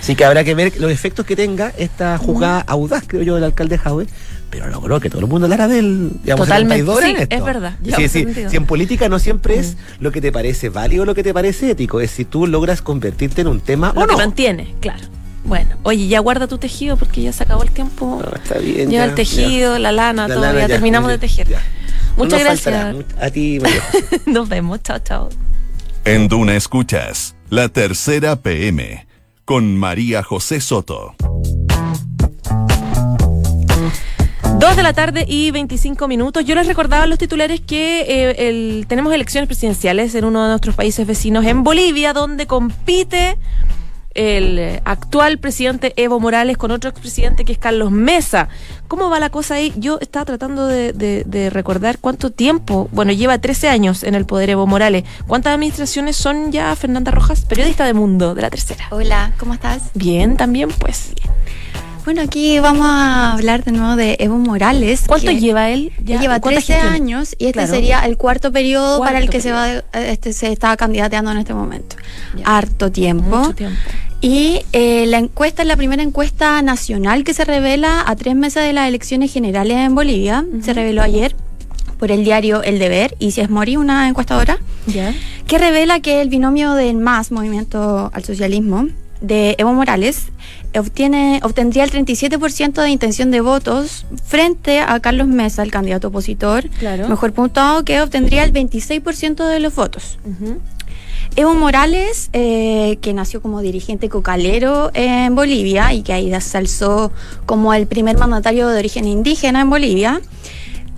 Así 0.00 0.14
que 0.14 0.24
habrá 0.24 0.44
que 0.44 0.54
ver 0.54 0.72
los 0.78 0.90
efectos 0.90 1.24
que 1.24 1.36
tenga 1.36 1.72
esta 1.78 2.18
jugada 2.18 2.60
audaz, 2.66 3.04
creo 3.06 3.22
yo, 3.22 3.34
del 3.36 3.44
alcalde 3.44 3.78
Jadwe, 3.78 4.06
pero 4.50 4.68
logró 4.68 5.00
que 5.00 5.08
todo 5.10 5.20
el 5.20 5.26
mundo 5.26 5.46
hablara 5.46 5.68
de 5.68 5.78
él. 5.78 6.10
Digamos, 6.22 6.46
Totalmente, 6.46 6.84
72 6.84 6.96
horas 6.96 7.08
sí, 7.10 7.16
en 7.16 7.22
esto. 7.22 7.34
es 7.36 7.44
verdad, 7.44 7.76
Sí, 7.84 7.90
sí, 7.96 8.08
72. 8.08 8.50
si 8.50 8.56
en 8.56 8.66
política 8.66 9.08
no 9.08 9.18
siempre 9.18 9.58
es 9.58 9.76
lo 10.00 10.10
que 10.12 10.20
te 10.20 10.32
parece 10.32 10.68
válido 10.68 11.02
o 11.02 11.06
lo 11.06 11.14
que 11.14 11.22
te 11.22 11.32
parece 11.34 11.70
ético, 11.70 12.00
es 12.00 12.10
si 12.10 12.24
tú 12.24 12.46
logras 12.46 12.82
convertirte 12.82 13.40
en 13.42 13.48
un 13.48 13.60
tema 13.60 13.92
lo 13.94 14.02
o 14.02 14.06
que 14.06 14.12
no. 14.12 14.18
mantiene, 14.18 14.74
claro. 14.80 15.04
Bueno, 15.48 15.76
oye, 15.82 16.06
ya 16.08 16.20
guarda 16.20 16.46
tu 16.46 16.58
tejido 16.58 16.96
porque 16.98 17.22
ya 17.22 17.32
se 17.32 17.42
acabó 17.42 17.62
el 17.62 17.70
tiempo. 17.70 18.20
No, 18.22 18.36
está 18.36 18.58
bien. 18.58 18.90
Lleva 18.90 19.04
ya, 19.04 19.10
el 19.10 19.14
tejido, 19.14 19.78
la 19.78 19.92
lana, 19.92 20.28
La 20.28 20.34
todo. 20.34 20.44
lana 20.44 20.60
ya, 20.60 20.68
ya, 20.68 20.74
terminamos 20.74 21.08
ya, 21.08 21.12
de 21.12 21.18
tejer. 21.18 21.48
ya. 21.48 21.62
Muchas 22.16 22.42
No 22.42 22.50
nos 22.50 22.60
faltará 22.60 22.92
gracias. 22.92 23.22
A 23.22 23.30
ti, 23.30 23.58
María 23.60 23.80
José. 23.80 24.20
Nos 24.26 24.48
vemos. 24.48 24.82
Chao, 24.82 24.98
chao. 24.98 25.28
En 26.04 26.28
Duna 26.28 26.54
Escuchas, 26.56 27.34
la 27.48 27.68
tercera 27.68 28.36
PM, 28.36 29.06
con 29.44 29.76
María 29.76 30.22
José 30.22 30.60
Soto. 30.60 31.14
Dos 34.58 34.74
de 34.76 34.82
la 34.82 34.92
tarde 34.92 35.24
y 35.28 35.50
25 35.52 36.08
minutos. 36.08 36.44
Yo 36.44 36.54
les 36.56 36.66
recordaba 36.66 37.04
a 37.04 37.06
los 37.06 37.18
titulares 37.18 37.60
que 37.60 38.00
eh, 38.00 38.48
el- 38.48 38.86
tenemos 38.88 39.14
elecciones 39.14 39.46
presidenciales 39.46 40.14
en 40.14 40.24
uno 40.24 40.42
de 40.42 40.48
nuestros 40.48 40.74
países 40.74 41.06
vecinos, 41.06 41.44
en 41.46 41.62
Bolivia, 41.62 42.12
donde 42.12 42.46
compite 42.46 43.38
el 44.18 44.58
eh, 44.58 44.82
actual 44.84 45.38
presidente 45.38 45.92
Evo 45.96 46.18
Morales 46.20 46.56
con 46.58 46.70
otro 46.72 46.90
expresidente 46.90 47.44
que 47.44 47.52
es 47.52 47.58
Carlos 47.58 47.90
Mesa. 47.92 48.48
¿Cómo 48.88 49.10
va 49.10 49.20
la 49.20 49.30
cosa 49.30 49.54
ahí? 49.54 49.72
Yo 49.76 49.98
estaba 50.00 50.24
tratando 50.24 50.66
de, 50.66 50.92
de- 50.92 51.22
de 51.24 51.50
recordar 51.50 51.98
cuánto 51.98 52.30
tiempo, 52.30 52.88
bueno, 52.92 53.12
lleva 53.12 53.38
13 53.38 53.68
años 53.68 54.02
en 54.02 54.14
el 54.14 54.26
poder 54.26 54.50
Evo 54.50 54.66
Morales. 54.66 55.04
¿Cuántas 55.26 55.54
administraciones 55.54 56.16
son 56.16 56.50
ya 56.52 56.74
Fernanda 56.74 57.10
Rojas, 57.10 57.42
periodista 57.44 57.84
de 57.84 57.94
Mundo, 57.94 58.34
de 58.34 58.42
la 58.42 58.50
tercera? 58.50 58.86
Hola, 58.90 59.32
¿cómo 59.38 59.54
estás? 59.54 59.82
Bien, 59.94 60.36
también, 60.36 60.70
pues. 60.70 61.12
Bueno, 62.08 62.22
aquí 62.22 62.58
vamos 62.58 62.86
a 62.88 63.34
hablar 63.34 63.64
de 63.64 63.72
nuevo 63.72 63.94
de 63.94 64.16
Evo 64.18 64.38
Morales. 64.38 65.02
¿Cuánto 65.06 65.30
lleva 65.30 65.68
él? 65.68 65.92
él 65.98 66.18
lleva 66.18 66.40
¿Cuántas 66.40 66.64
13 66.64 66.72
gestiones? 66.72 67.00
años 67.02 67.36
y 67.38 67.44
este 67.44 67.52
Claro. 67.58 67.68
sería 67.74 68.00
el 68.06 68.16
cuarto 68.16 68.50
periodo 68.50 69.00
para 69.00 69.18
el 69.18 69.28
que 69.28 69.42
se 69.42 69.52
va 69.52 69.82
este 69.92 70.32
se 70.32 70.50
está 70.50 70.74
candidateando 70.78 71.30
en 71.32 71.36
este 71.36 71.52
momento. 71.52 71.96
Ya. 72.34 72.44
Harto 72.46 72.90
tiempo. 72.90 73.36
Mucho 73.36 73.54
tiempo. 73.54 73.76
Y 74.22 74.62
eh, 74.72 75.04
la 75.06 75.18
encuesta 75.18 75.60
es 75.60 75.68
la 75.68 75.76
primera 75.76 76.02
encuesta 76.02 76.62
nacional 76.62 77.24
que 77.24 77.34
se 77.34 77.44
revela 77.44 78.02
a 78.06 78.16
tres 78.16 78.34
meses 78.34 78.64
de 78.64 78.72
las 78.72 78.88
elecciones 78.88 79.30
generales 79.30 79.76
en 79.76 79.94
Bolivia. 79.94 80.46
Se 80.62 80.72
reveló 80.72 81.02
ayer. 81.02 81.36
por 81.98 82.10
el 82.10 82.24
diario 82.24 82.62
El 82.62 82.78
Deber, 82.78 83.16
y 83.18 83.32
si 83.32 83.42
es 83.42 83.50
Mori, 83.50 83.76
una 83.76 84.08
encuestadora, 84.08 84.56
Ya. 84.86 85.12
que 85.46 85.58
revela 85.58 86.00
que 86.00 86.22
el 86.22 86.30
binomio 86.30 86.72
del 86.72 86.96
MAS, 86.96 87.32
Movimiento 87.32 88.10
al 88.14 88.24
Socialismo, 88.24 88.86
de 89.20 89.56
Evo 89.58 89.74
Morales, 89.74 90.26
obtiene, 90.76 91.40
obtendría 91.42 91.84
el 91.84 91.90
37% 91.90 92.82
de 92.82 92.90
intención 92.90 93.30
de 93.30 93.40
votos 93.40 94.06
frente 94.24 94.80
a 94.80 94.98
Carlos 95.00 95.26
Mesa, 95.28 95.62
el 95.62 95.70
candidato 95.70 96.08
opositor, 96.08 96.68
Claro. 96.78 97.08
mejor 97.08 97.32
puntuado, 97.32 97.84
que 97.84 98.00
obtendría 98.00 98.44
el 98.44 98.52
26% 98.52 99.46
de 99.48 99.60
los 99.60 99.74
votos. 99.74 100.18
Evo 101.36 101.54
Morales, 101.54 102.30
eh, 102.32 102.98
que 103.00 103.12
nació 103.12 103.40
como 103.42 103.60
dirigente 103.60 104.08
cocalero 104.08 104.90
en 104.94 105.34
Bolivia 105.34 105.92
y 105.92 106.02
que 106.02 106.12
ahí 106.12 106.32
se 106.40 106.58
alzó 106.58 107.12
como 107.46 107.74
el 107.74 107.86
primer 107.86 108.16
mandatario 108.18 108.66
de 108.68 108.78
origen 108.78 109.06
indígena 109.06 109.60
en 109.60 109.70
Bolivia, 109.70 110.20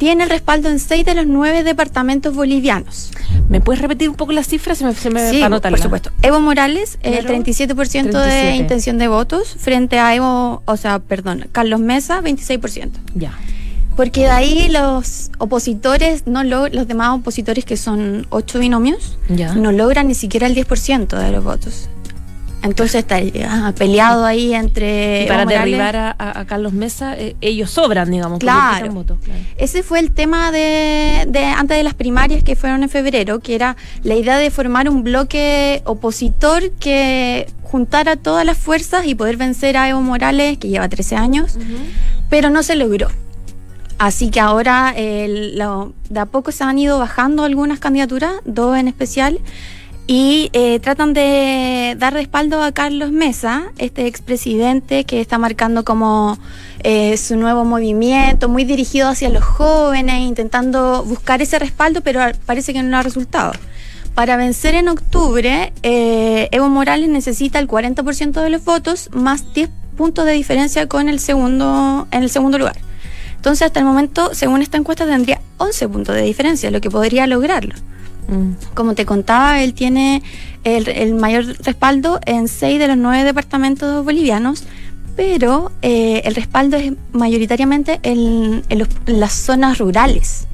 tiene 0.01 0.25
el 0.25 0.31
respaldo 0.31 0.71
en 0.71 0.79
seis 0.79 1.05
de 1.05 1.15
los 1.15 1.27
nueve 1.27 1.63
departamentos 1.63 2.35
bolivianos. 2.35 3.11
¿Me 3.51 3.61
puedes 3.61 3.83
repetir 3.83 4.09
un 4.09 4.15
poco 4.17 4.33
las 4.33 4.47
cifras? 4.49 4.79
Se 4.79 4.85
me, 4.87 4.95
se 4.95 5.11
me 5.11 5.29
Sí, 5.31 5.43
por 5.47 5.79
supuesto. 5.79 6.11
Evo 6.23 6.41
Morales, 6.41 6.99
eh, 7.03 7.19
Claro. 7.21 7.29
37% 7.29 7.75
37. 7.75 8.27
de 8.47 8.57
intención 8.57 8.97
de 8.97 9.09
votos, 9.09 9.55
frente 9.59 9.99
a 9.99 10.15
Evo, 10.15 10.63
o 10.65 10.77
sea, 10.79 11.01
perdón, 11.01 11.49
Carlos 11.53 11.81
Mesa, 11.81 12.23
26%. 12.23 12.93
Ya. 13.15 13.39
Porque 13.95 14.23
de 14.23 14.31
ahí 14.31 14.69
los 14.71 15.31
opositores, 15.37 16.27
no 16.27 16.45
lo, 16.45 16.69
los 16.69 16.89
demás 16.89 17.11
opositores, 17.19 17.67
que 17.67 17.77
son 17.77 18.27
ocho 18.31 18.59
binomios, 18.59 19.19
Ya. 19.29 19.55
no 19.55 19.71
logran 19.71 20.09
ni 20.09 20.15
siquiera 20.15 20.47
el 20.47 20.55
10% 20.55 21.19
de 21.19 21.31
los 21.31 21.45
votos. 21.45 21.91
Entonces 22.63 22.97
está 22.97 23.19
ah, 23.49 23.73
peleado 23.77 24.25
ahí 24.27 24.55
entre. 24.55 25.25
Y 25.25 25.27
para 25.27 25.47
derribar 25.47 25.97
a, 25.97 26.45
Carlos 26.47 26.73
Mesa, 26.73 27.17
eh, 27.17 27.37
ellos 27.41 27.71
sobran, 27.71 28.11
digamos. 28.11 28.39
Claro. 28.39 28.93
votos, 28.93 29.19
claro. 29.25 29.41
Ese 29.57 29.83
fue 29.83 29.99
el 30.01 30.11
tema 30.13 30.53
de, 30.53 31.27
de 31.29 31.45
antes 31.45 31.77
de 31.77 31.83
las 31.83 31.95
primarias 31.95 32.45
que 32.45 32.57
fueron 32.57 32.83
en 32.83 32.91
febrero, 32.91 33.41
que 33.41 33.55
era 33.55 33.77
la 34.03 34.15
idea 34.15 34.37
de 34.37 34.51
formar 34.51 34.89
un 34.91 35.03
bloque 35.03 35.83
opositor 35.87 36.71
que 36.73 37.47
juntara 37.63 38.17
todas 38.17 38.45
las 38.45 38.59
fuerzas 38.59 39.07
y 39.07 39.15
poder 39.15 39.37
vencer 39.37 39.77
a 39.77 39.89
Evo 39.89 40.03
Morales, 40.03 40.59
que 40.59 40.69
lleva 40.69 40.89
13 40.89 41.17
años, 41.17 41.57
pero 42.29 42.51
no 42.51 42.63
se 42.63 42.77
logró. 42.77 43.09
Así 43.99 44.31
que 44.31 44.41
ahora 44.41 44.95
lo- 45.29 45.93
de 46.09 46.21
a 46.21 46.27
poco 46.27 46.53
se 46.53 46.65
han 46.65 46.79
ido 46.79 46.99
bajando 46.99 47.45
algunas 47.45 47.79
candidaturas, 47.79 48.33
dos 48.45 48.77
en 48.77 48.89
especial, 48.89 49.39
y 50.07 50.51
eh, 50.53 50.81
tratan 50.81 51.13
de 51.13 51.95
dar 51.99 52.13
respaldo 52.13 52.63
a 52.63 52.73
Carlos 52.73 53.13
Mesa, 53.13 53.73
este 53.79 54.07
expresidente 54.07 55.05
que 55.05 55.21
está 55.21 55.39
marcando 55.39 55.85
como 55.85 56.39
eh, 56.83 57.17
su 57.17 57.37
nuevo 57.37 57.65
movimiento, 57.65 58.49
muy 58.49 58.65
dirigido 58.65 59.09
hacia 59.09 59.29
los 59.29 59.45
jóvenes, 59.45 60.21
intentando 60.23 61.05
buscar 61.05 61.43
ese 61.43 61.59
respaldo, 61.59 62.01
pero 62.01 62.21
parece 62.47 62.73
que 62.73 62.83
no 62.83 62.97
ha 62.97 63.03
resultado. 63.03 63.53
Para 64.15 64.37
vencer 64.37 64.75
en 64.75 64.89
octubre, 64.89 65.73
eh, 65.83 66.49
Evo 66.51 66.69
Morales 66.69 67.09
necesita 67.09 67.59
el 67.59 67.69
40% 67.69 68.43
de 68.43 68.51
los 68.51 68.65
votos, 68.65 69.11
más 69.13 69.55
10 69.55 69.71
puntos 69.97 70.25
de 70.25 70.33
diferencia 70.33 70.87
con 70.89 71.09
el 71.09 71.21
segundo, 71.21 72.09
en 72.11 72.23
el 72.23 72.31
segundo 72.31 72.59
lugar. 72.59 72.77
Entonces, 73.37 73.67
hasta 73.67 73.81
el 73.81 73.87
momento, 73.87 74.35
según 74.35 74.61
esta 74.61 74.77
encuesta, 74.77 75.07
tendría 75.07 75.41
11 75.59 75.89
puntos 75.89 76.15
de 76.15 76.23
diferencia, 76.23 76.71
lo 76.71 76.81
que 76.81 76.91
podría 76.91 77.27
lograrlo. 77.27 77.75
Mm. 78.31 78.53
Como 78.75 78.95
te 78.95 79.05
contaba, 79.05 79.63
él 79.63 79.75
tiene 79.75 80.23
el, 80.65 80.89
el 80.89 81.15
mayor 81.15 81.45
respaldo 81.65 82.21
en 82.27 82.49
seis 82.49 82.79
de 82.79 82.87
los 82.89 82.97
nueve 82.97 83.25
departamentos 83.25 84.05
bolivianos, 84.05 84.65
pero 85.17 85.73
eh, 85.83 86.23
el 86.25 86.35
respaldo 86.35 86.77
es 86.77 86.93
mayoritariamente 87.13 87.99
en, 88.03 88.63
en 88.69 88.79
los- 88.79 88.89
en 89.07 89.21
las 89.21 89.33
zonas 89.33 89.79
rurales 89.79 90.47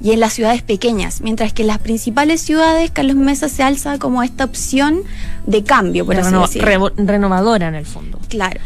y 0.00 0.12
en 0.12 0.20
las 0.20 0.32
ciudades 0.34 0.62
pequeñas, 0.62 1.20
mientras 1.20 1.52
que 1.52 1.62
en 1.62 1.68
las 1.68 1.78
principales 1.78 2.40
ciudades 2.40 2.90
Carlos 2.90 3.16
Mesa 3.16 3.48
se 3.48 3.62
alza 3.62 3.98
como 3.98 4.22
esta 4.22 4.44
opción 4.44 5.02
de 5.46 5.62
cambio, 5.64 6.04
por 6.04 6.14
así 6.16 6.30
decirlo. 6.46 6.92
renovadora 6.96 7.68
en 7.68 7.74
el 7.74 7.86
fondo. 7.86 8.18
Claro. 8.28 8.60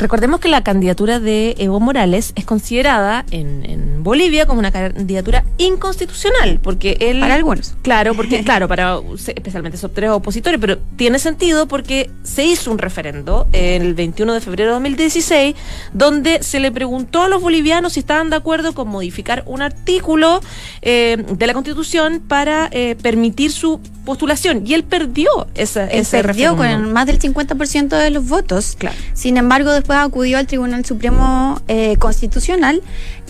Recordemos 0.00 0.40
que 0.40 0.48
la 0.48 0.64
candidatura 0.64 1.20
de 1.20 1.54
Evo 1.58 1.78
Morales 1.78 2.32
es 2.34 2.46
considerada 2.46 3.26
en, 3.30 3.66
en 3.66 4.02
Bolivia 4.02 4.46
como 4.46 4.58
una 4.58 4.72
candidatura 4.72 5.44
inconstitucional, 5.58 6.58
porque 6.62 6.96
él... 7.00 7.20
Para 7.20 7.34
algunos. 7.34 7.74
Claro, 7.82 8.14
porque, 8.14 8.42
claro, 8.44 8.66
para 8.66 8.98
especialmente 9.14 9.76
sectores 9.76 10.08
opositores, 10.08 10.58
pero 10.58 10.78
tiene 10.96 11.18
sentido 11.18 11.68
porque 11.68 12.10
se 12.22 12.46
hizo 12.46 12.70
un 12.70 12.78
referendo 12.78 13.46
el 13.52 13.92
21 13.92 14.32
de 14.32 14.40
febrero 14.40 14.70
de 14.70 14.74
2016, 14.76 15.54
donde 15.92 16.42
se 16.42 16.60
le 16.60 16.72
preguntó 16.72 17.22
a 17.24 17.28
los 17.28 17.42
bolivianos 17.42 17.92
si 17.92 18.00
estaban 18.00 18.30
de 18.30 18.36
acuerdo 18.36 18.72
con 18.72 18.88
modificar 18.88 19.44
un 19.46 19.60
artículo 19.60 20.40
eh, 20.80 21.22
de 21.30 21.46
la 21.46 21.52
Constitución 21.52 22.22
para 22.26 22.70
eh, 22.72 22.96
permitir 23.02 23.52
su 23.52 23.80
postulación. 24.06 24.66
Y 24.66 24.74
él 24.74 24.84
perdió 24.84 25.28
esa, 25.54 25.84
Él 25.84 26.00
ese 26.00 26.22
perdió 26.22 26.56
con 26.56 26.92
más 26.92 27.06
del 27.06 27.18
50% 27.18 27.88
de 27.88 28.10
los 28.10 28.26
votos. 28.26 28.76
Claro. 28.78 28.96
Sin 29.12 29.36
embargo, 29.36 29.72
después 29.72 29.89
acudió 29.98 30.38
al 30.38 30.46
Tribunal 30.46 30.84
Supremo 30.84 31.60
eh, 31.68 31.96
Constitucional 31.98 32.82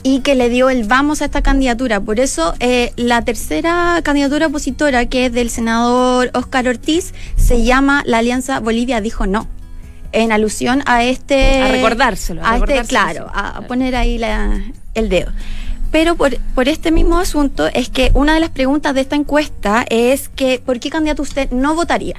y 0.02 0.20
que 0.20 0.34
le 0.34 0.48
dio 0.48 0.70
el 0.70 0.84
vamos 0.84 1.20
a 1.22 1.26
esta 1.26 1.42
candidatura. 1.42 2.00
Por 2.00 2.20
eso, 2.20 2.54
eh, 2.60 2.92
la 2.96 3.22
tercera 3.22 4.00
candidatura 4.02 4.46
opositora, 4.46 5.06
que 5.06 5.26
es 5.26 5.32
del 5.32 5.50
senador 5.50 6.30
Óscar 6.34 6.68
Ortiz, 6.68 7.12
se 7.36 7.62
llama 7.64 8.02
la 8.06 8.18
Alianza 8.18 8.60
Bolivia 8.60 9.00
Dijo 9.00 9.26
No. 9.26 9.46
En 10.12 10.32
alusión 10.32 10.82
a 10.86 11.04
este. 11.04 11.60
A 11.62 11.68
recordárselo, 11.70 12.42
a 12.42 12.52
A, 12.52 12.54
este, 12.56 12.66
recordárselo, 12.66 12.88
claro, 12.88 13.26
sí, 13.26 13.32
a 13.34 13.60
poner 13.68 13.94
ahí 13.94 14.18
la- 14.18 14.60
el 14.94 15.08
dedo. 15.08 15.30
Pero 15.92 16.14
por, 16.16 16.36
por 16.54 16.68
este 16.68 16.90
mismo 16.92 17.18
asunto 17.18 17.66
es 17.66 17.88
que 17.90 18.10
una 18.14 18.34
de 18.34 18.40
las 18.40 18.50
preguntas 18.50 18.94
de 18.94 19.00
esta 19.00 19.16
encuesta 19.16 19.84
es 19.90 20.28
que 20.28 20.60
¿por 20.64 20.78
qué 20.80 20.88
candidato 20.88 21.22
usted 21.22 21.50
no 21.50 21.74
votaría? 21.74 22.14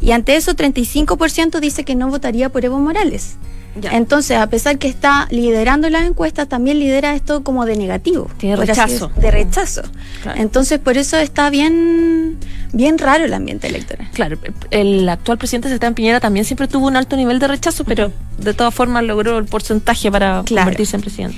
Y 0.00 0.12
ante 0.12 0.36
eso 0.36 0.54
35% 0.54 1.60
dice 1.60 1.84
que 1.84 1.94
no 1.94 2.08
votaría 2.08 2.48
por 2.48 2.64
Evo 2.64 2.78
Morales. 2.78 3.36
Ya. 3.80 3.92
Entonces, 3.92 4.36
a 4.36 4.46
pesar 4.48 4.78
que 4.78 4.88
está 4.88 5.28
liderando 5.30 5.88
las 5.90 6.04
encuestas, 6.06 6.48
también 6.48 6.78
lidera 6.78 7.14
esto 7.14 7.42
como 7.44 7.66
de 7.66 7.76
negativo. 7.76 8.28
Así 8.38 8.54
rechazo. 8.54 9.12
De 9.16 9.30
rechazo. 9.30 9.82
Claro. 10.22 10.40
Entonces, 10.40 10.78
por 10.78 10.96
eso 10.98 11.16
está 11.18 11.50
bien, 11.50 12.36
bien 12.72 12.98
raro 12.98 13.24
el 13.24 13.32
ambiente 13.34 13.68
electoral. 13.68 14.08
Claro, 14.12 14.38
el 14.70 15.08
actual 15.08 15.38
presidente 15.38 15.68
Sebastián 15.68 15.94
Piñera 15.94 16.20
también 16.20 16.44
siempre 16.44 16.66
tuvo 16.68 16.86
un 16.88 16.96
alto 16.96 17.16
nivel 17.16 17.38
de 17.38 17.48
rechazo, 17.48 17.84
pero 17.84 18.12
de 18.38 18.54
todas 18.54 18.74
formas 18.74 19.04
logró 19.04 19.38
el 19.38 19.44
porcentaje 19.44 20.10
para 20.10 20.42
Claro. 20.44 20.64
convertirse 20.64 20.96
en 20.96 21.02
presidente. 21.02 21.36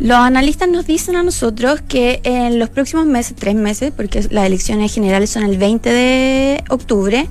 Los 0.00 0.16
analistas 0.18 0.68
nos 0.68 0.86
dicen 0.86 1.14
a 1.16 1.22
nosotros 1.22 1.82
que 1.86 2.20
en 2.24 2.58
los 2.58 2.70
próximos 2.70 3.04
meses, 3.06 3.34
tres 3.38 3.54
meses, 3.54 3.92
porque 3.94 4.26
las 4.30 4.46
elecciones 4.46 4.94
generales 4.94 5.28
son 5.30 5.42
el 5.44 5.58
20 5.58 5.90
de 5.90 6.64
octubre, 6.70 7.26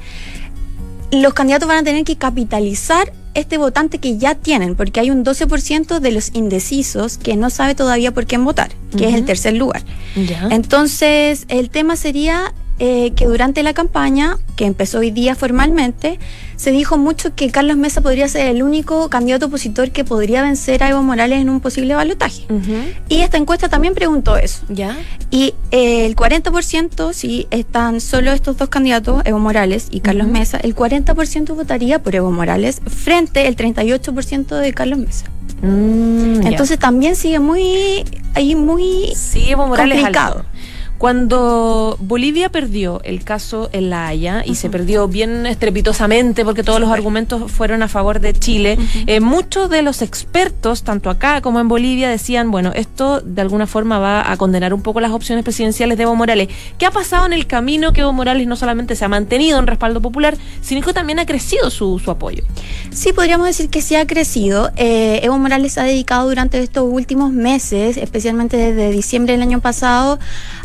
los 1.12 1.34
candidatos 1.34 1.68
van 1.68 1.80
a 1.80 1.84
tener 1.84 2.04
que 2.04 2.16
capitalizar 2.16 3.12
este 3.34 3.58
votante 3.58 4.00
que 4.00 4.18
ya 4.18 4.36
tienen, 4.36 4.76
porque 4.76 5.00
hay 5.00 5.12
un 5.12 5.24
12% 5.24 6.00
de 6.00 6.12
los 6.12 6.34
indecisos 6.34 7.18
que 7.18 7.36
no 7.36 7.50
sabe 7.50 7.76
todavía 7.76 8.12
por 8.12 8.26
quién 8.26 8.44
votar, 8.44 8.72
que 8.98 9.08
es 9.08 9.16
el 9.16 9.26
tercer 9.26 9.54
lugar. 9.54 9.84
Entonces, 10.50 11.46
el 11.48 11.70
tema 11.70 11.96
sería 11.96 12.54
eh, 12.80 13.12
que 13.16 13.26
durante 13.26 13.62
la 13.62 13.74
campaña, 13.74 14.38
que 14.56 14.66
empezó 14.66 15.00
hoy 15.00 15.12
día 15.12 15.36
formalmente, 15.36 16.18
se 16.56 16.72
dijo 16.72 16.98
mucho 16.98 17.36
que 17.36 17.52
Carlos 17.52 17.78
Mesa 17.78 18.02
podría 18.02 18.28
ser 18.28 18.48
el 18.48 18.64
único 18.64 19.10
candidato 19.10 19.48
opositor 19.48 19.92
que 19.92 20.04
podría 20.04 20.42
vencer 20.42 20.84
a 20.84 20.90
Evo 20.90 21.02
Morales 21.04 21.42
en 21.42 21.50
un 21.50 21.60
posible 21.62 21.96
balotaje. 21.96 22.46
Y 23.08 23.22
esta 23.22 23.38
encuesta 23.38 23.70
también 23.70 23.96
preguntó 23.96 24.38
eso. 24.38 24.62
Ya. 24.70 24.98
Y 25.32 25.54
eh, 25.72 26.06
el 26.06 26.16
40%, 26.16 27.14
si 27.14 27.48
están 27.52 28.02
solo 28.02 28.32
estos 28.32 28.58
dos 28.58 28.70
candidatos, 28.70 29.22
Evo 29.26 29.40
Morales 29.40 29.88
y 29.92 30.02
Carlos. 30.02 30.28
Mesa, 30.28 30.58
el 30.58 30.76
40% 30.76 31.56
votaría 31.56 32.04
por 32.04 32.16
Evo 32.16 32.32
Morales 32.32 32.82
frente 32.86 33.48
al 33.48 33.56
38% 33.56 34.58
de 34.58 34.74
Carlos 34.74 35.00
Mesa. 35.00 35.26
Mm. 35.62 36.46
Entonces 36.46 36.80
también 36.80 37.16
sigue 37.16 37.40
muy, 37.40 38.04
ahí 38.34 38.56
muy 38.56 39.14
sí, 39.16 39.50
Evo 39.50 39.68
Morales 39.68 40.00
complicado. 40.00 40.40
alto. 40.40 40.50
Cuando 41.00 41.96
Bolivia 42.02 42.50
perdió 42.50 43.00
el 43.06 43.24
caso 43.24 43.70
en 43.72 43.90
La 43.90 44.08
Haya 44.08 44.44
y 44.46 44.56
se 44.56 44.70
perdió 44.70 45.08
bien 45.08 45.46
estrepitosamente 45.46 46.44
porque 46.44 46.62
todos 46.62 46.82
los 46.82 46.92
argumentos 46.92 47.50
fueron 47.50 47.82
a 47.84 47.88
favor 47.88 48.20
de 48.20 48.34
Chile, 48.34 48.78
eh, 49.08 49.22
muchos 49.22 49.70
de 49.70 49.82
los 49.82 50.02
expertos, 50.02 50.84
tanto 50.84 51.10
acá 51.10 51.40
como 51.40 51.62
en 51.62 51.70
Bolivia, 51.70 52.10
decían, 52.10 52.52
bueno, 52.52 52.74
esto 52.76 53.22
de 53.22 53.42
alguna 53.42 53.66
forma 53.66 53.98
va 53.98 54.30
a 54.30 54.36
condenar 54.36 54.74
un 54.74 54.82
poco 54.82 55.00
las 55.00 55.12
opciones 55.12 55.46
presidenciales 55.46 55.98
de 55.98 56.04
Evo 56.04 56.16
Morales. 56.16 56.50
¿Qué 56.78 56.86
ha 56.86 56.92
pasado 56.92 57.26
en 57.26 57.32
el 57.32 57.48
camino 57.48 57.94
que 57.94 58.02
Evo 58.02 58.12
Morales 58.12 58.46
no 58.46 58.58
solamente 58.58 58.98
se 58.98 59.06
ha 59.06 59.08
mantenido 59.08 59.58
en 59.58 59.68
respaldo 59.68 60.02
popular, 60.02 60.38
sino 60.62 60.86
que 60.86 60.92
también 60.92 61.20
ha 61.20 61.26
crecido 61.26 61.70
su, 61.70 61.98
su 62.00 62.12
apoyo? 62.12 62.44
Sí, 62.92 63.14
podríamos 63.14 63.48
decir 63.48 63.70
que 63.70 63.82
sí 63.82 63.96
ha 63.96 64.06
crecido. 64.06 64.72
Eh, 64.76 65.22
Evo 65.24 65.38
Morales 65.38 65.78
ha 65.78 65.84
dedicado 65.84 66.28
durante 66.28 66.62
estos 66.62 66.84
últimos 66.86 67.32
meses, 67.32 67.96
especialmente 67.96 68.58
desde 68.58 68.92
diciembre 68.92 69.32
del 69.32 69.44
año 69.44 69.62
pasado, 69.62 70.20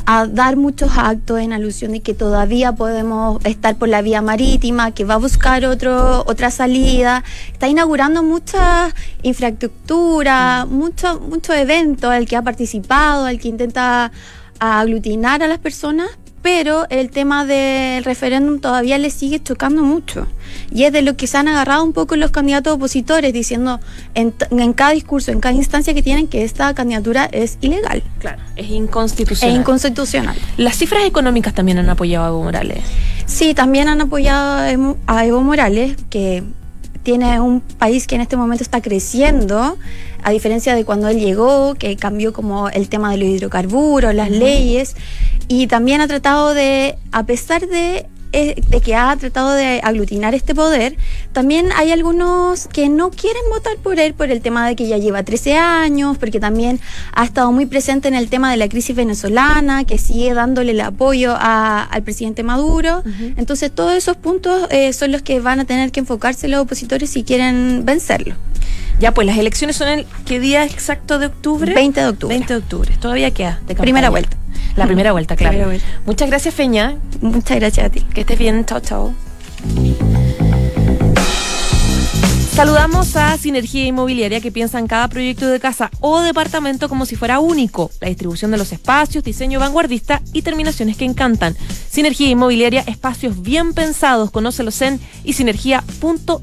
a 0.06 0.26
dar 0.26 0.56
muchos 0.56 0.90
actos 0.96 1.40
en 1.40 1.52
alusión 1.52 1.92
de 1.92 2.00
que 2.00 2.14
todavía 2.14 2.72
podemos 2.72 3.44
estar 3.44 3.76
por 3.76 3.88
la 3.88 4.02
vía 4.02 4.20
marítima, 4.22 4.92
que 4.92 5.04
va 5.04 5.14
a 5.14 5.18
buscar 5.18 5.64
otro, 5.64 6.24
otra 6.26 6.50
salida. 6.50 7.24
Está 7.52 7.68
inaugurando 7.68 8.22
mucha 8.22 8.94
infraestructura, 9.22 10.66
mucho, 10.66 11.20
mucho 11.20 11.52
eventos 11.54 12.10
al 12.10 12.26
que 12.26 12.36
ha 12.36 12.42
participado, 12.42 13.26
al 13.26 13.38
que 13.38 13.48
intenta 13.48 14.12
aglutinar 14.58 15.42
a 15.42 15.48
las 15.48 15.58
personas, 15.58 16.08
pero 16.44 16.86
el 16.90 17.08
tema 17.08 17.46
del 17.46 18.04
referéndum 18.04 18.60
todavía 18.60 18.98
le 18.98 19.08
sigue 19.08 19.42
chocando 19.42 19.82
mucho. 19.82 20.26
Y 20.70 20.84
es 20.84 20.92
de 20.92 21.00
lo 21.00 21.16
que 21.16 21.26
se 21.26 21.38
han 21.38 21.48
agarrado 21.48 21.82
un 21.82 21.94
poco 21.94 22.16
los 22.16 22.32
candidatos 22.32 22.74
opositores, 22.74 23.32
diciendo 23.32 23.80
en, 24.14 24.34
en 24.50 24.72
cada 24.74 24.90
discurso, 24.90 25.32
en 25.32 25.40
cada 25.40 25.54
instancia 25.54 25.94
que 25.94 26.02
tienen, 26.02 26.28
que 26.28 26.44
esta 26.44 26.74
candidatura 26.74 27.24
es 27.32 27.56
ilegal 27.62 28.02
Claro, 28.18 28.42
es 28.56 28.68
inconstitucional. 28.68 29.56
inconstitucional. 29.56 30.36
Las 30.58 30.76
cifras 30.76 31.04
económicas 31.06 31.54
también 31.54 31.78
han 31.78 31.88
apoyado 31.88 32.26
a 32.26 32.28
Evo 32.28 32.42
Morales. 32.42 32.84
Sí, 33.24 33.54
también 33.54 33.88
han 33.88 34.02
apoyado 34.02 34.58
a 35.06 35.24
Evo 35.24 35.40
Morales, 35.42 35.96
que 36.10 36.42
tiene 37.04 37.38
un 37.38 37.60
país 37.60 38.08
que 38.08 38.16
en 38.16 38.22
este 38.22 38.36
momento 38.36 38.64
está 38.64 38.80
creciendo, 38.80 39.78
a 40.22 40.30
diferencia 40.30 40.74
de 40.74 40.84
cuando 40.84 41.06
él 41.08 41.20
llegó, 41.20 41.74
que 41.74 41.96
cambió 41.96 42.32
como 42.32 42.70
el 42.70 42.88
tema 42.88 43.12
de 43.12 43.18
los 43.18 43.28
hidrocarburos, 43.28 44.14
las 44.14 44.30
leyes, 44.30 44.96
y 45.46 45.66
también 45.68 46.00
ha 46.00 46.08
tratado 46.08 46.54
de, 46.54 46.96
a 47.12 47.24
pesar 47.24 47.68
de, 47.68 48.06
de 48.34 48.80
que 48.80 48.94
ha 48.96 49.14
tratado 49.16 49.52
de 49.52 49.80
aglutinar 49.84 50.34
este 50.34 50.54
poder, 50.54 50.96
también 51.32 51.66
hay 51.76 51.92
algunos 51.92 52.66
que 52.68 52.88
no 52.88 53.10
quieren 53.10 53.42
votar 53.50 53.76
por 53.76 53.98
él 54.00 54.12
por 54.14 54.30
el 54.30 54.40
tema 54.40 54.66
de 54.66 54.74
que 54.76 54.88
ya 54.88 54.98
lleva 54.98 55.22
13 55.22 55.56
años, 55.56 56.18
porque 56.18 56.40
también 56.40 56.80
ha 57.12 57.24
estado 57.24 57.52
muy 57.52 57.66
presente 57.66 58.08
en 58.08 58.14
el 58.14 58.28
tema 58.28 58.50
de 58.50 58.56
la 58.56 58.68
crisis 58.68 58.96
venezolana, 58.96 59.84
que 59.84 59.98
sigue 59.98 60.34
dándole 60.34 60.72
el 60.72 60.80
apoyo 60.80 61.34
a- 61.38 61.82
al 61.84 62.02
presidente 62.02 62.42
Maduro. 62.42 63.02
Entonces 63.36 63.70
todos 63.72 63.92
esos 63.94 64.16
puntos 64.16 64.66
eh, 64.70 64.92
son 64.92 65.12
los 65.12 65.22
que 65.22 65.38
van 65.40 65.60
a 65.60 65.64
tener 65.64 65.92
que 65.92 66.00
enfocarse 66.00 66.48
los 66.48 66.60
opositores 66.60 67.10
si 67.10 67.22
quieren 67.24 67.82
vencerlo. 67.84 68.34
Ya, 69.00 69.12
pues 69.12 69.26
las 69.26 69.36
elecciones 69.38 69.76
son 69.76 69.88
el 69.88 70.06
¿qué 70.24 70.38
día 70.40 70.64
exacto 70.64 71.18
de 71.18 71.26
octubre? 71.26 71.74
20 71.74 72.00
de 72.00 72.06
octubre. 72.08 72.34
20 72.36 72.52
de 72.54 72.58
octubre. 72.60 72.90
Todavía 73.00 73.30
queda 73.32 73.60
de. 73.66 73.74
Primera 73.74 74.08
vuelta. 74.10 74.36
La 74.76 74.86
primera 74.86 75.12
vuelta, 75.12 75.36
claro. 75.36 75.52
Primera 75.52 75.68
vuelta. 75.68 75.86
Muchas 76.06 76.28
gracias, 76.28 76.54
Feña. 76.54 76.96
Muchas 77.20 77.58
gracias 77.58 77.86
a 77.86 77.90
ti. 77.90 78.00
Que 78.00 78.22
estés 78.22 78.38
bien. 78.38 78.64
Chao, 78.64 78.80
chao. 78.80 79.14
Saludamos 82.54 83.16
a 83.16 83.36
Sinergia 83.36 83.84
Inmobiliaria 83.84 84.40
que 84.40 84.52
piensa 84.52 84.78
en 84.78 84.86
cada 84.86 85.08
proyecto 85.08 85.48
de 85.48 85.58
casa 85.58 85.90
o 85.98 86.20
departamento 86.20 86.88
como 86.88 87.04
si 87.04 87.16
fuera 87.16 87.40
único. 87.40 87.90
La 88.00 88.06
distribución 88.06 88.52
de 88.52 88.58
los 88.58 88.70
espacios, 88.72 89.24
diseño 89.24 89.58
vanguardista 89.58 90.22
y 90.32 90.42
terminaciones 90.42 90.96
que 90.96 91.04
encantan. 91.04 91.56
Sinergia 91.90 92.28
Inmobiliaria, 92.28 92.84
espacios 92.86 93.42
bien 93.42 93.74
pensados. 93.74 94.30
Conócelos 94.30 94.80
en 94.82 95.00
y 95.24 95.32
sinergia.cl. 95.32 96.38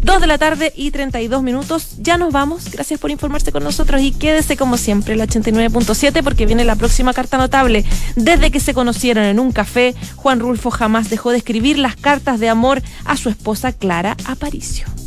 Dos 0.00 0.20
de 0.20 0.26
la 0.28 0.38
tarde 0.38 0.72
y 0.76 0.92
32 0.92 1.42
minutos. 1.42 1.96
Ya 1.98 2.16
nos 2.16 2.32
vamos. 2.32 2.70
Gracias 2.70 3.00
por 3.00 3.10
informarse 3.10 3.50
con 3.50 3.64
nosotros 3.64 4.00
y 4.00 4.12
quédese 4.12 4.56
como 4.56 4.76
siempre 4.76 5.14
el 5.14 5.20
89.7 5.20 6.22
porque 6.22 6.46
viene 6.46 6.64
la 6.64 6.76
próxima 6.76 7.12
carta 7.12 7.36
notable. 7.36 7.84
Desde 8.14 8.52
que 8.52 8.60
se 8.60 8.74
conocieron 8.74 9.24
en 9.24 9.40
un 9.40 9.50
café, 9.50 9.96
Juan 10.14 10.38
Rulfo 10.38 10.70
jamás 10.70 11.10
dejó 11.10 11.32
de 11.32 11.38
escribir 11.38 11.78
las 11.78 11.96
cartas 11.96 12.38
de 12.38 12.48
amor 12.48 12.80
a 13.04 13.16
su 13.16 13.28
esposa 13.28 13.72
Clara 13.72 14.16
Aparicio. 14.24 14.99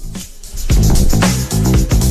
Thank 1.64 1.94
you. 1.94 2.03